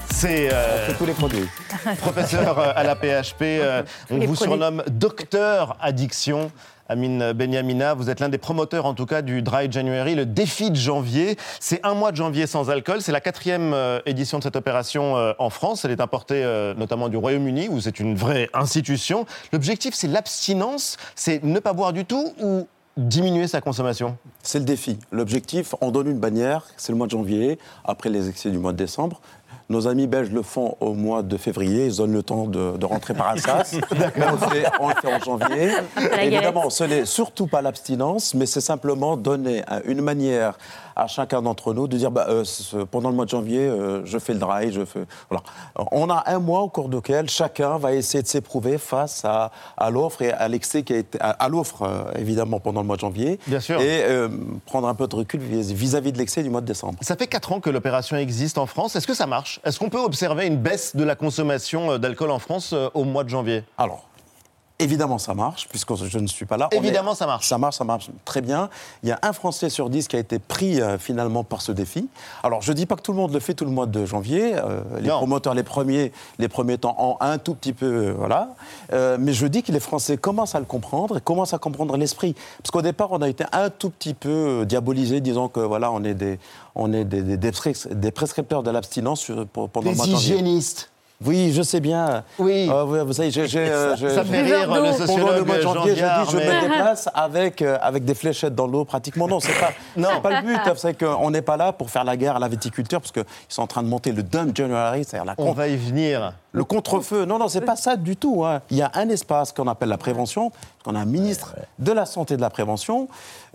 [0.09, 1.47] C'est euh, tous les produits.
[1.99, 3.41] professeur euh, à la PHP.
[3.41, 4.53] euh, on Les vous produits.
[4.53, 6.51] surnomme docteur addiction.
[6.89, 10.71] Amine Benyamina, vous êtes l'un des promoteurs en tout cas du Dry January, le défi
[10.71, 11.35] de janvier.
[11.59, 13.01] C'est un mois de janvier sans alcool.
[13.01, 15.83] C'est la quatrième euh, édition de cette opération euh, en France.
[15.83, 19.25] Elle est importée euh, notamment du Royaume-Uni où c'est une vraie institution.
[19.51, 22.67] L'objectif c'est l'abstinence, c'est ne pas boire du tout ou
[22.97, 24.97] diminuer sa consommation C'est le défi.
[25.11, 28.73] L'objectif, on donne une bannière, c'est le mois de janvier, après les excès du mois
[28.73, 29.21] de décembre.
[29.69, 32.85] Nos amis belges le font au mois de février, ils donnent le temps de, de
[32.85, 33.75] rentrer par Alsace.
[33.91, 35.71] on, le fait, on le fait en janvier.
[36.21, 40.57] Évidemment, ce n'est surtout pas l'abstinence, mais c'est simplement donner une manière
[40.95, 42.43] à chacun d'entre nous de dire bah, euh,
[42.89, 45.05] pendant le mois de janvier, euh, je fais le dry, je fais.
[45.29, 45.43] Voilà.
[45.91, 49.91] On a un mois au cours duquel chacun va essayer de s'éprouver face à, à
[49.91, 51.19] l'offre et à l'excès qui a été.
[51.21, 53.39] à, à l'offre, euh, évidemment, pendant le mois de janvier.
[53.45, 53.79] Bien sûr.
[53.79, 54.27] Et euh,
[54.65, 56.97] prendre un peu de recul vis- vis-à-vis de l'excès du mois de décembre.
[57.01, 58.95] Ça fait 4 ans que l'opération existe en France.
[58.95, 59.56] Est-ce que ça marche?
[59.63, 63.03] Est-ce qu'on peut observer une baisse de la consommation euh, d'alcool en France euh, au
[63.03, 63.63] mois de janvier?
[63.77, 64.07] Alors,
[64.79, 66.69] Évidemment, ça marche, puisque je ne suis pas là.
[66.71, 67.47] Évidemment, est- ça marche.
[67.47, 68.69] Ça marche, ça marche très bien.
[69.01, 71.71] Il y a un Français sur dix qui a été pris euh, finalement par ce
[71.71, 72.07] défi.
[72.43, 74.05] Alors, je ne dis pas que tout le monde le fait tout le mois de
[74.05, 74.53] janvier.
[74.55, 78.49] euh, les promoteurs, les premiers, les premiers temps, en un tout petit peu, euh, voilà.
[78.93, 81.97] Euh, mais je dis que les Français commencent à le comprendre et commencent à comprendre
[81.97, 82.35] l'esprit.
[82.61, 86.03] Parce qu'au départ, on a été un tout petit peu diabolisé, disant que voilà, on
[86.03, 86.37] est des,
[86.75, 90.11] on est des, des- des pres- des prescripteurs de l'abstinence pendant Des le mois de
[90.11, 90.35] janvier.
[90.35, 90.91] hygiénistes.
[91.25, 92.23] Oui, je sais bien.
[92.37, 92.69] Oui.
[92.71, 95.55] Euh, vous, vous savez, j'ai, j'ai, euh, Ça- fait rire le Pendant sociologue le mois
[95.57, 98.53] de Jean janvier, j'ai Viard, dit, je mais- me déplace avec, euh, avec des fléchettes
[98.53, 99.27] dans l'eau, pratiquement.
[99.27, 100.59] Non, c'est pas, c'est pas le but.
[100.75, 103.63] C'est qu'on n'est pas là pour faire la guerre à la viticulture, parce qu'ils sont
[103.63, 106.33] en train de monter le dump January, c'est-à-dire la On contre- va y venir.
[106.51, 107.25] le contre-feu.
[107.25, 108.45] Non, non, c'est pas ça du tout.
[108.45, 108.61] hein.
[108.69, 111.91] Il y a un espace qu'on appelle la prévention, parce qu'on a un ministre de
[111.93, 113.07] la Santé et de la Prévention.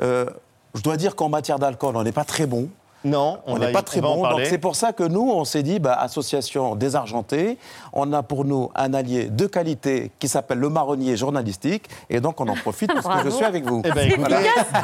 [0.02, 0.26] Euh,
[0.74, 2.68] je dois dire qu'en matière d'alcool, on n'est pas très bon.
[3.04, 4.22] Non, on n'est pas très bon.
[4.28, 7.58] Donc c'est pour ça que nous, on s'est dit, bah, association désargentée,
[7.92, 12.40] on a pour nous un allié de qualité qui s'appelle le marronnier journalistique, et donc
[12.40, 13.82] on en profite parce que je suis avec vous.
[13.84, 14.36] Eh ben, écoutez,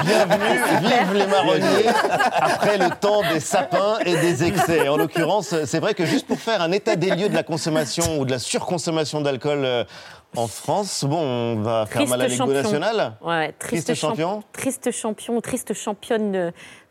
[0.05, 1.89] bienvenue, vive les marronniers,
[2.41, 4.89] après le temps des sapins et des excès.
[4.89, 8.19] En l'occurrence, c'est vrai que juste pour faire un état des lieux de la consommation
[8.19, 9.85] ou de la surconsommation d'alcool euh,
[10.37, 13.15] en France, bon, on va faire mal à l'Égo national.
[13.23, 14.29] Ouais, triste, Triste champion.
[14.29, 16.33] champ- Triste champion, triste championne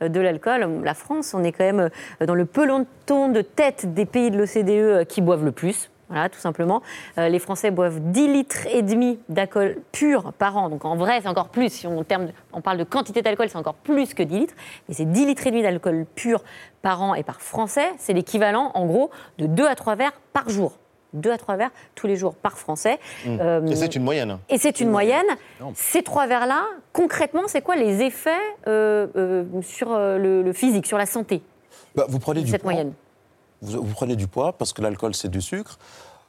[0.01, 0.81] de, de l'alcool.
[0.83, 1.89] La France, on est quand même
[2.21, 5.89] euh, dans le peloton de tête des pays de l'OCDE euh, qui boivent le plus.
[6.09, 6.81] Voilà, tout simplement.
[7.17, 10.69] Euh, les Français boivent 10 litres et demi d'alcool pur par an.
[10.69, 11.69] Donc en vrai, c'est encore plus.
[11.69, 12.05] Si on,
[12.53, 14.53] on parle de quantité d'alcool, c'est encore plus que 10 litres.
[14.87, 16.43] Mais c'est 10 litres et demi d'alcool pur
[16.81, 17.89] par an et par Français.
[17.97, 20.77] C'est l'équivalent, en gros, de 2 à 3 verres par jour.
[21.13, 22.99] 2 à 3 verres tous les jours par Français.
[23.25, 23.37] Mmh.
[23.41, 24.37] Euh, Et c'est une moyenne.
[24.49, 25.25] et c'est une moyenne.
[25.75, 28.31] Ces trois verres-là, concrètement, c'est quoi les effets
[28.67, 31.41] euh, euh, sur euh, le, le physique, sur la santé
[31.95, 32.71] Bah, vous prenez de du cette poids.
[32.73, 32.93] moyenne?
[33.61, 35.79] Vous, vous prenez du poids parce que l'alcool, c'est du sucre.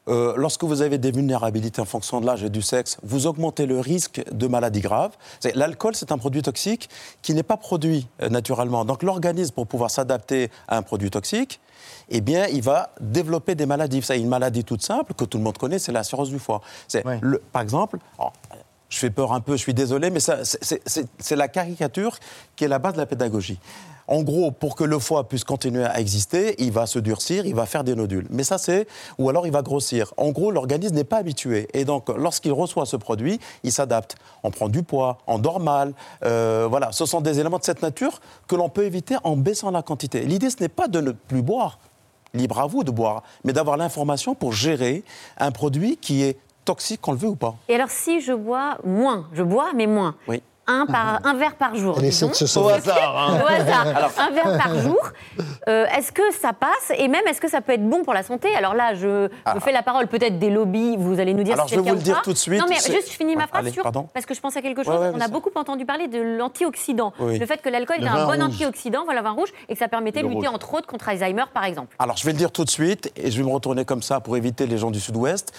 [0.08, 3.66] Euh, lorsque vous avez des vulnérabilités en fonction de l'âge et du sexe, vous augmentez
[3.66, 5.16] le risque de maladies graves.
[5.54, 6.88] L'alcool, c'est un produit toxique
[7.22, 8.84] qui n'est pas produit euh, naturellement.
[8.84, 11.60] Donc l'organisme, pour pouvoir s'adapter à un produit toxique,
[12.08, 14.00] eh bien, il va développer des maladies.
[14.02, 16.62] C'est une maladie toute simple que tout le monde connaît, c'est la cirrhose du foie.
[16.86, 17.04] C'est
[17.52, 18.32] par exemple, alors,
[18.88, 22.18] je fais peur un peu, je suis désolé, mais c'est la caricature
[22.56, 23.58] qui est la base de la pédagogie.
[24.10, 27.54] En gros, pour que le foie puisse continuer à exister, il va se durcir, il
[27.54, 28.26] va faire des nodules.
[28.30, 28.88] Mais ça, c'est.
[29.18, 30.14] Ou alors il va grossir.
[30.16, 31.68] En gros, l'organisme n'est pas habitué.
[31.74, 34.16] Et donc, lorsqu'il reçoit ce produit, il s'adapte.
[34.42, 35.92] On prend du poids, on dort mal.
[36.24, 39.70] euh, voilà, ce sont des éléments de cette nature que l'on peut éviter en baissant
[39.70, 40.22] la quantité.
[40.22, 41.78] L'idée, ce n'est pas de ne plus boire.
[42.32, 43.22] Libre à vous de boire.
[43.44, 45.04] Mais d'avoir l'information pour gérer
[45.36, 47.56] un produit qui est toxique, qu'on le veut ou pas.
[47.68, 50.42] Et alors, si je bois moins, je bois, mais moins Oui.
[50.68, 51.96] Un, par, un verre par jour.
[51.98, 52.30] Elle essaie disons.
[52.30, 52.74] de se sauver.
[52.74, 53.40] Au hasard, hein.
[53.42, 53.86] Au hasard.
[53.96, 54.98] Alors- Un verre par jour.
[55.68, 58.22] Euh, est-ce que ça passe Et même, est-ce que ça peut être bon pour la
[58.22, 58.54] santé?
[58.54, 59.58] Alors là, je, Ah.
[59.60, 60.96] fais la parole peut-être des lobbies.
[60.96, 62.22] Vous allez nous dire Alors, si je vais vous le dire pas.
[62.22, 63.82] tout de suite, Non, mais c'est- juste, je finis ma Ouais, phrase allez, sur.
[63.82, 64.08] pardon.
[64.14, 64.94] Parce que je pense à quelque chose.
[64.94, 67.12] Ouais, ouais, On a beaucoup entendu parler de l'antioxydant.
[67.20, 67.38] Oui.
[67.38, 68.40] Le fait que l'alcool est un bon rouge.
[68.40, 70.54] antioxydant, voilà, vin rouge, et que ça permettait de lutter rouge.
[70.54, 71.94] entre autres contre Alzheimer, par exemple.
[71.98, 74.20] Alors, je vais le dire tout de suite, et je vais me retourner comme ça
[74.20, 75.52] pour éviter les gens du Sud-Ouest.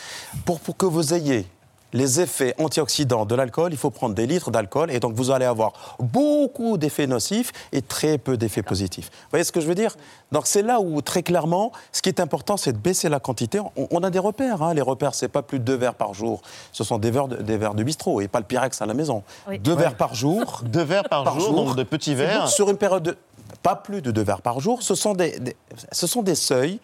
[0.45, 1.45] Pour, pour que vous ayez
[1.93, 5.45] les effets antioxydants de l'alcool, il faut prendre des litres d'alcool, et donc vous allez
[5.45, 9.09] avoir beaucoup d'effets nocifs et très peu d'effets positifs.
[9.11, 9.95] Vous voyez ce que je veux dire?
[10.31, 13.59] Donc, c'est là où, très clairement, ce qui est important, c'est de baisser la quantité.
[13.59, 14.61] On, on a des repères.
[14.61, 14.73] hein.
[14.75, 16.41] Les repères, c'est pas plus de deux verres par jour.
[16.71, 18.93] Ce sont des verres de, des verres de bistrot, et pas le Pyrex à la
[18.93, 19.23] maison.
[19.47, 19.57] Oui.
[19.57, 19.79] Deux Ouais.
[19.81, 20.61] verres par jour.
[20.65, 22.47] Deux verres par jour, donc de petits verres.
[22.49, 23.17] Sur une période de.
[23.63, 24.83] Pas plus de deux verres par jour.
[24.83, 25.55] Ce sont des, des-
[25.91, 26.79] ce sont des seuils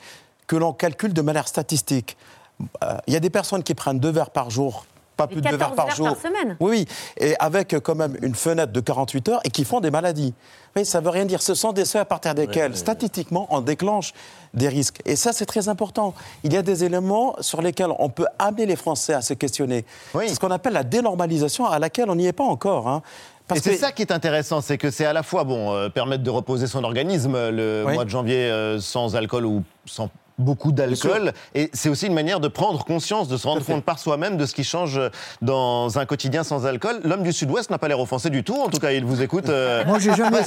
[0.48, 2.18] que l'on calcule de manière statistique.
[2.84, 4.86] Euh, Il y a des personnes qui prennent deux verres par jour.
[5.18, 6.08] Pas plus de deux verres 14 par jour.
[6.08, 6.58] par semaine.
[6.60, 6.88] Oui, oui.
[7.18, 10.34] Et avec euh, quand même une fenêtre de 48 heures et qui font des maladies.
[10.76, 11.42] Oui, ça ne veut rien dire.
[11.42, 14.14] Ce sont des seuils à partir desquels, statistiquement, on déclenche
[14.54, 15.00] des risques.
[15.06, 16.14] Et ça, c'est très important.
[16.44, 19.86] Il y a des éléments sur lesquels on peut amener les Français à se questionner.
[20.14, 22.90] C'est ce qu'on appelle la dénormalisation à laquelle on n'y est pas encore.
[22.90, 23.02] hein.
[23.48, 25.72] Parce et c'est que- ça qui est intéressant, c'est que c'est à la fois bon
[25.72, 27.94] euh, permettre de reposer son organisme euh, le Oui.
[27.94, 31.34] mois de janvier euh, sans alcool ou sans beaucoup d'alcool.
[31.54, 34.46] Et c'est aussi une manière de prendre conscience, de se rendre compte par soi-même de
[34.46, 35.00] ce qui change
[35.42, 37.00] dans un quotidien sans alcool.
[37.04, 38.56] L'homme du Sud-Ouest n'a pas l'air offensé du tout.
[38.56, 40.42] En tout cas, il vous écoute euh, Moi, j'ai jamais,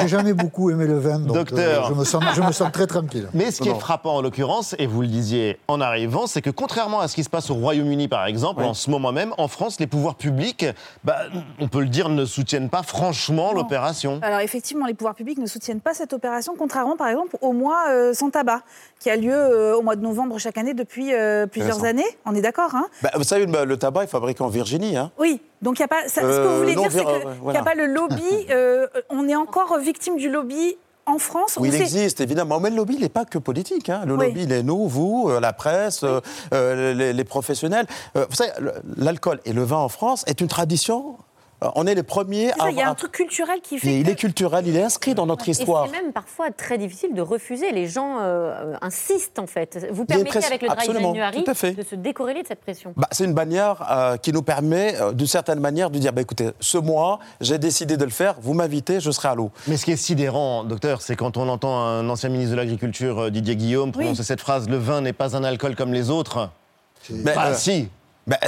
[0.00, 1.86] j'ai jamais beaucoup aimé le vin, donc Docteur.
[1.86, 3.28] euh, je, me sens, je me sens très tranquille.
[3.34, 6.50] Mais ce qui est frappant en l'occurrence, et vous le disiez en arrivant, c'est que
[6.50, 8.68] contrairement à ce qui se passe au Royaume-Uni par exemple, Oui.
[8.68, 10.66] en ce moment même, en France, les pouvoirs publics,
[11.04, 11.16] bah,
[11.60, 14.18] on peut le dire, ne soutiennent pas franchement l'opération.
[14.22, 17.84] Alors effectivement, les pouvoirs publics ne soutiennent pas cette opération, contrairement par exemple au mois
[17.90, 18.60] euh, sans tabac,
[19.04, 22.06] qui a lieu euh, au mois de novembre chaque année depuis euh, plusieurs années.
[22.24, 22.86] On est d'accord hein?
[23.02, 24.96] Bah, vous savez, le, tabac est fabriqué en Virginie.
[24.96, 25.10] Hein.
[25.18, 26.08] Oui, donc il y a pas.
[26.08, 28.22] ça- ce que Euh, vous voulez non, dire, c'est qu'il n'y a pas le lobby.
[28.50, 31.58] euh, on est encore victime du lobby en France.
[31.60, 32.60] Oui, ou il existe, évidemment.
[32.60, 33.90] Mais le lobby, il n'est pas que politique.
[33.90, 34.04] hein.
[34.06, 34.28] Le Oui.
[34.28, 36.22] lobby, il est nous, vous, euh, la presse, euh,
[36.54, 37.84] euh, les, les professionnels.
[38.16, 38.52] Euh, vous savez,
[38.96, 41.16] l'alcool et le vin en France est une tradition.
[41.64, 42.70] Euh, On est les premiers ça, à...
[42.70, 43.88] Il y a un truc culturel qui fait.
[43.88, 45.86] Et il est culturel, il est inscrit dans notre Et histoire.
[45.86, 47.72] c'est même parfois très difficile de refuser.
[47.72, 49.86] Les gens euh, insistent en fait.
[49.90, 52.92] Vous permettez pression- avec le drive January de se décorréler de cette pression?
[52.96, 56.22] Bah, c'est une bannière euh, qui nous permet, euh, d'une certaine manière, de dire bah,
[56.22, 59.50] écoutez, ce mois, j'ai décidé de le faire, vous m'invitez, je serai à l'eau.
[59.66, 63.30] Mais ce qui est sidérant, docteur, c'est quand on entend un ancien ministre de l'Agriculture,
[63.30, 66.50] Didier Guillaume, prononcer cette phrase le vin n'est pas un alcool comme les autres.
[67.10, 67.88] Mais, bah, euh, si.
[68.26, 68.38] bah,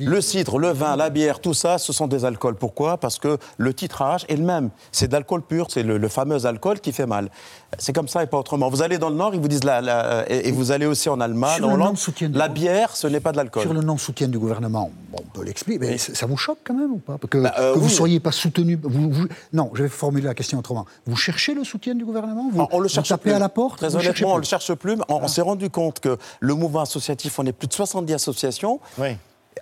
[0.00, 2.54] le cidre, le vin, la bière, tout ça, ce sont des alcools.
[2.56, 2.96] Pourquoi?
[2.98, 4.70] Parce que le titrage est le même.
[4.92, 7.30] C'est de l'alcool pur, c'est le, le fameux alcool qui fait mal.
[7.78, 8.68] C'est comme ça et pas autrement.
[8.70, 11.08] Vous allez dans le Nord, ils vous disent, la, la- et, et vous allez aussi
[11.08, 11.96] en Allemagne, Sur en Hollande,
[12.32, 13.62] la bière, ce n'est pas de l'alcool.
[13.64, 16.92] Sur le non-soutien du gouvernement, bon, on peut l'expliquer, mais ça vous choque quand même
[16.92, 17.18] ou pas?
[17.28, 17.94] Que, Bah, euh, que vous ne oui.
[17.94, 18.78] soyez pas soutenu.
[18.82, 20.86] vous- vous- non, je vais formuler la question autrement.
[21.06, 22.48] Vous cherchez le soutien du gouvernement?
[22.52, 23.32] Vous, Ah, on le vous cherche tapez plus.
[23.32, 23.78] à la porte?
[23.78, 24.94] Très vous honnêtement, on plus le cherche plus.
[25.08, 28.80] On, on s'est rendu compte que le mouvement associatif, on est plus de 70 associations,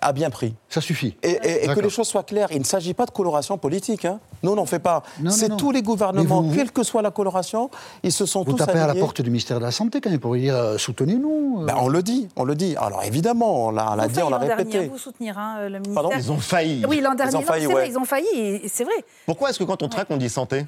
[0.01, 0.53] a bien pris.
[0.69, 1.15] Ça suffit.
[1.23, 4.05] Et, et- et que les choses soient claires, il ne s'agit pas de coloration politique.
[4.05, 4.19] hein.
[4.43, 5.03] Nous, on n'en fait pas.
[5.29, 7.69] C'est tous les gouvernements, vous- quelle que soit la coloration,
[8.03, 10.09] ils se sont Vous tous tapez à la porte du ministère de la Santé quand
[10.09, 11.61] même pour lui dire euh, soutenez-nous.
[11.61, 11.65] euh.
[11.65, 12.75] Ben, on le dit, on le dit.
[12.77, 14.77] Alors évidemment, on l'a on l'a Ils ont dit, on l'a dernier, répété.
[14.85, 15.93] hein, vous soutenir, hein, le ministère.
[15.93, 16.09] Pardon?
[16.17, 16.85] Ils ont failli.
[16.87, 17.89] Oui, l'an Ils dernier, ont non, failli, vrai, ouais.
[17.89, 18.93] ils ont failli, c'est vrai.
[19.25, 20.65] Pourquoi est-ce que quand on traque, on dit santé?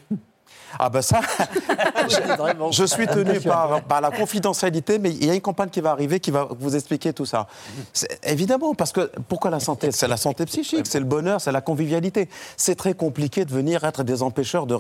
[0.80, 1.20] Ah ben ça,
[2.10, 5.82] je, je suis tenu par, par la confidentialité, mais il y a une campagne qui
[5.82, 7.48] va arriver qui va vous expliquer tout ça.
[8.24, 9.92] Évidemment, parce que pourquoi la santé?
[9.92, 12.30] C'est la santé psychique, c'est le bonheur, c'est la convivialité.
[12.56, 14.78] C'est très compliqué de venir être des empêcheurs de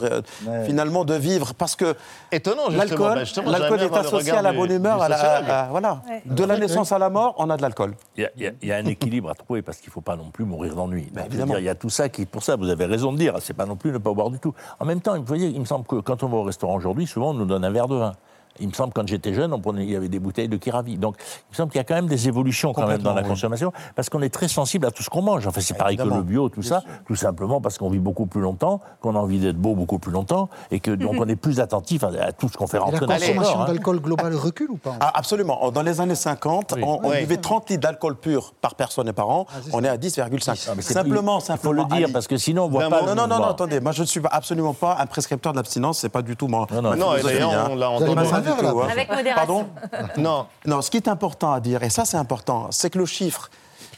[0.65, 1.95] finalement de vivre, parce que
[2.31, 3.15] Étonnant, l'alcool,
[3.45, 5.49] Bah, l'alcool est associé à la bonne humeur, du à la- sociologue.
[5.49, 6.01] à- voilà.
[6.09, 6.21] Ouais.
[6.25, 7.93] De la naissance à la mort, on a de l'alcool.
[8.15, 9.89] Il y, a, il y a- il y a un équilibre à trouver parce qu'il
[9.89, 11.09] ne faut pas non plus mourir d'ennui.
[11.57, 13.65] Il y a tout ça qui, pour ça, vous avez raison de dire, c'est pas
[13.65, 14.53] non plus ne pas boire du tout.
[14.79, 17.32] En même temps, vous voyez, il me semble quand on va au restaurant aujourd'hui, souvent
[17.32, 18.13] on nous donne un verre de vin.
[18.60, 20.58] Il me semble que quand j'étais jeune, on prenait, il y avait des bouteilles de
[20.58, 20.97] Kiravi.
[20.97, 23.22] Donc, il me semble qu'il y a quand même des évolutions quand même dans la
[23.22, 23.28] oui.
[23.28, 25.47] consommation, parce qu'on est très sensible à tout ce qu'on mange.
[25.47, 28.41] Enfin, c'est pareil que le bio, tout ça, tout simplement parce qu'on vit beaucoup plus
[28.41, 31.60] longtemps, qu'on a envie d'être beau beaucoup plus longtemps, et que donc on est plus
[31.60, 33.66] attentif à, à tout ce qu'on fait la rentrer dans son consommation hein.
[33.66, 35.72] d'alcool global recule ou pas Ah, absolument.
[35.72, 37.20] Dans les années 50, on, on Oui.
[37.22, 39.45] buvait 30 litres d'alcool pur par personne et par an.
[39.74, 40.70] on est à 10,5.
[40.78, 41.84] Ah, simplement, simplement.
[41.88, 43.49] faut le dire, parce que sinon, on voit D'un pas Non, non, non, mouvement.
[43.51, 43.80] attendez.
[43.80, 45.99] Moi, je ne suis absolument pas un prescripteur de l'abstinence.
[45.99, 46.68] C'est pas du tout moi.
[46.72, 47.14] Non, non, non,
[48.52, 48.88] hein.
[48.89, 49.36] Avec modération.
[49.36, 49.68] Pardon
[50.18, 50.45] Non.
[50.66, 53.50] Non, ce qui est important à dire, et ça, c'est important, c'est que le chiffre.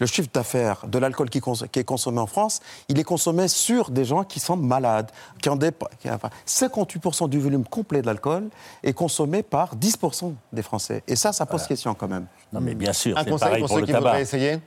[0.02, 3.50] Le chiffre d'affaires de l'alcool qui, cons- qui est consommé en France, il est consommé
[3.50, 5.12] sur des gens qui sont malades.
[5.42, 8.48] Qui ont des, qui- enfin, 58% du volume complet de l'alcool
[8.82, 11.04] est consommé par 10% des Français.
[11.06, 12.28] Et ça, ça pose question quand même.
[12.54, 14.06] Non, mais bien sûr, Un c'est conseil pareil pour pour ceux le qui tabac.
[14.10, 14.60] voudraient essayer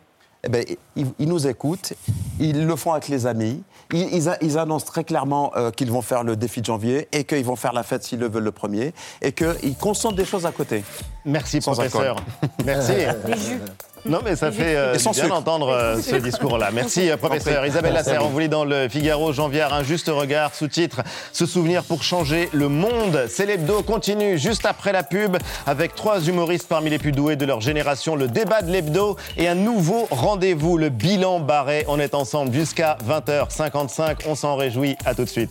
[0.45, 0.65] Eh ben,
[0.97, 1.93] ils, ils nous écoutent,
[2.41, 3.63] ils le font avec les amis,
[3.93, 7.07] ils, ils a- ils annoncent très clairement euh, qu'ils vont faire le défi de janvier
[7.13, 10.25] et qu'ils vont faire la fête s'ils le veulent le premier et qu'ils consomment des
[10.25, 10.83] choses à côté.
[11.25, 12.17] Merci, Sans professeur.
[12.19, 12.49] alcool.
[12.65, 12.93] Merci.
[14.05, 15.29] Non, mais ça fait euh, bien sucre.
[15.29, 16.71] d'entendre euh, ce discours-là.
[16.73, 17.65] Merci, euh, professeur.
[17.65, 21.85] Isabelle Lasserre, on vous lit dans le Figaro, Janvier, un juste regard, sous-titre Se souvenir
[21.85, 23.27] pour changer le monde.
[23.29, 25.37] C'est l'hebdo continue juste après la pub
[25.67, 29.47] avec trois humoristes parmi les plus doués de leur génération, le débat de l'hebdo et
[29.47, 31.85] un nouveau rendez-vous, le bilan barré.
[31.87, 34.23] On est ensemble jusqu'à 20h55.
[34.27, 34.97] On s'en réjouit.
[35.05, 35.51] À tout de suite.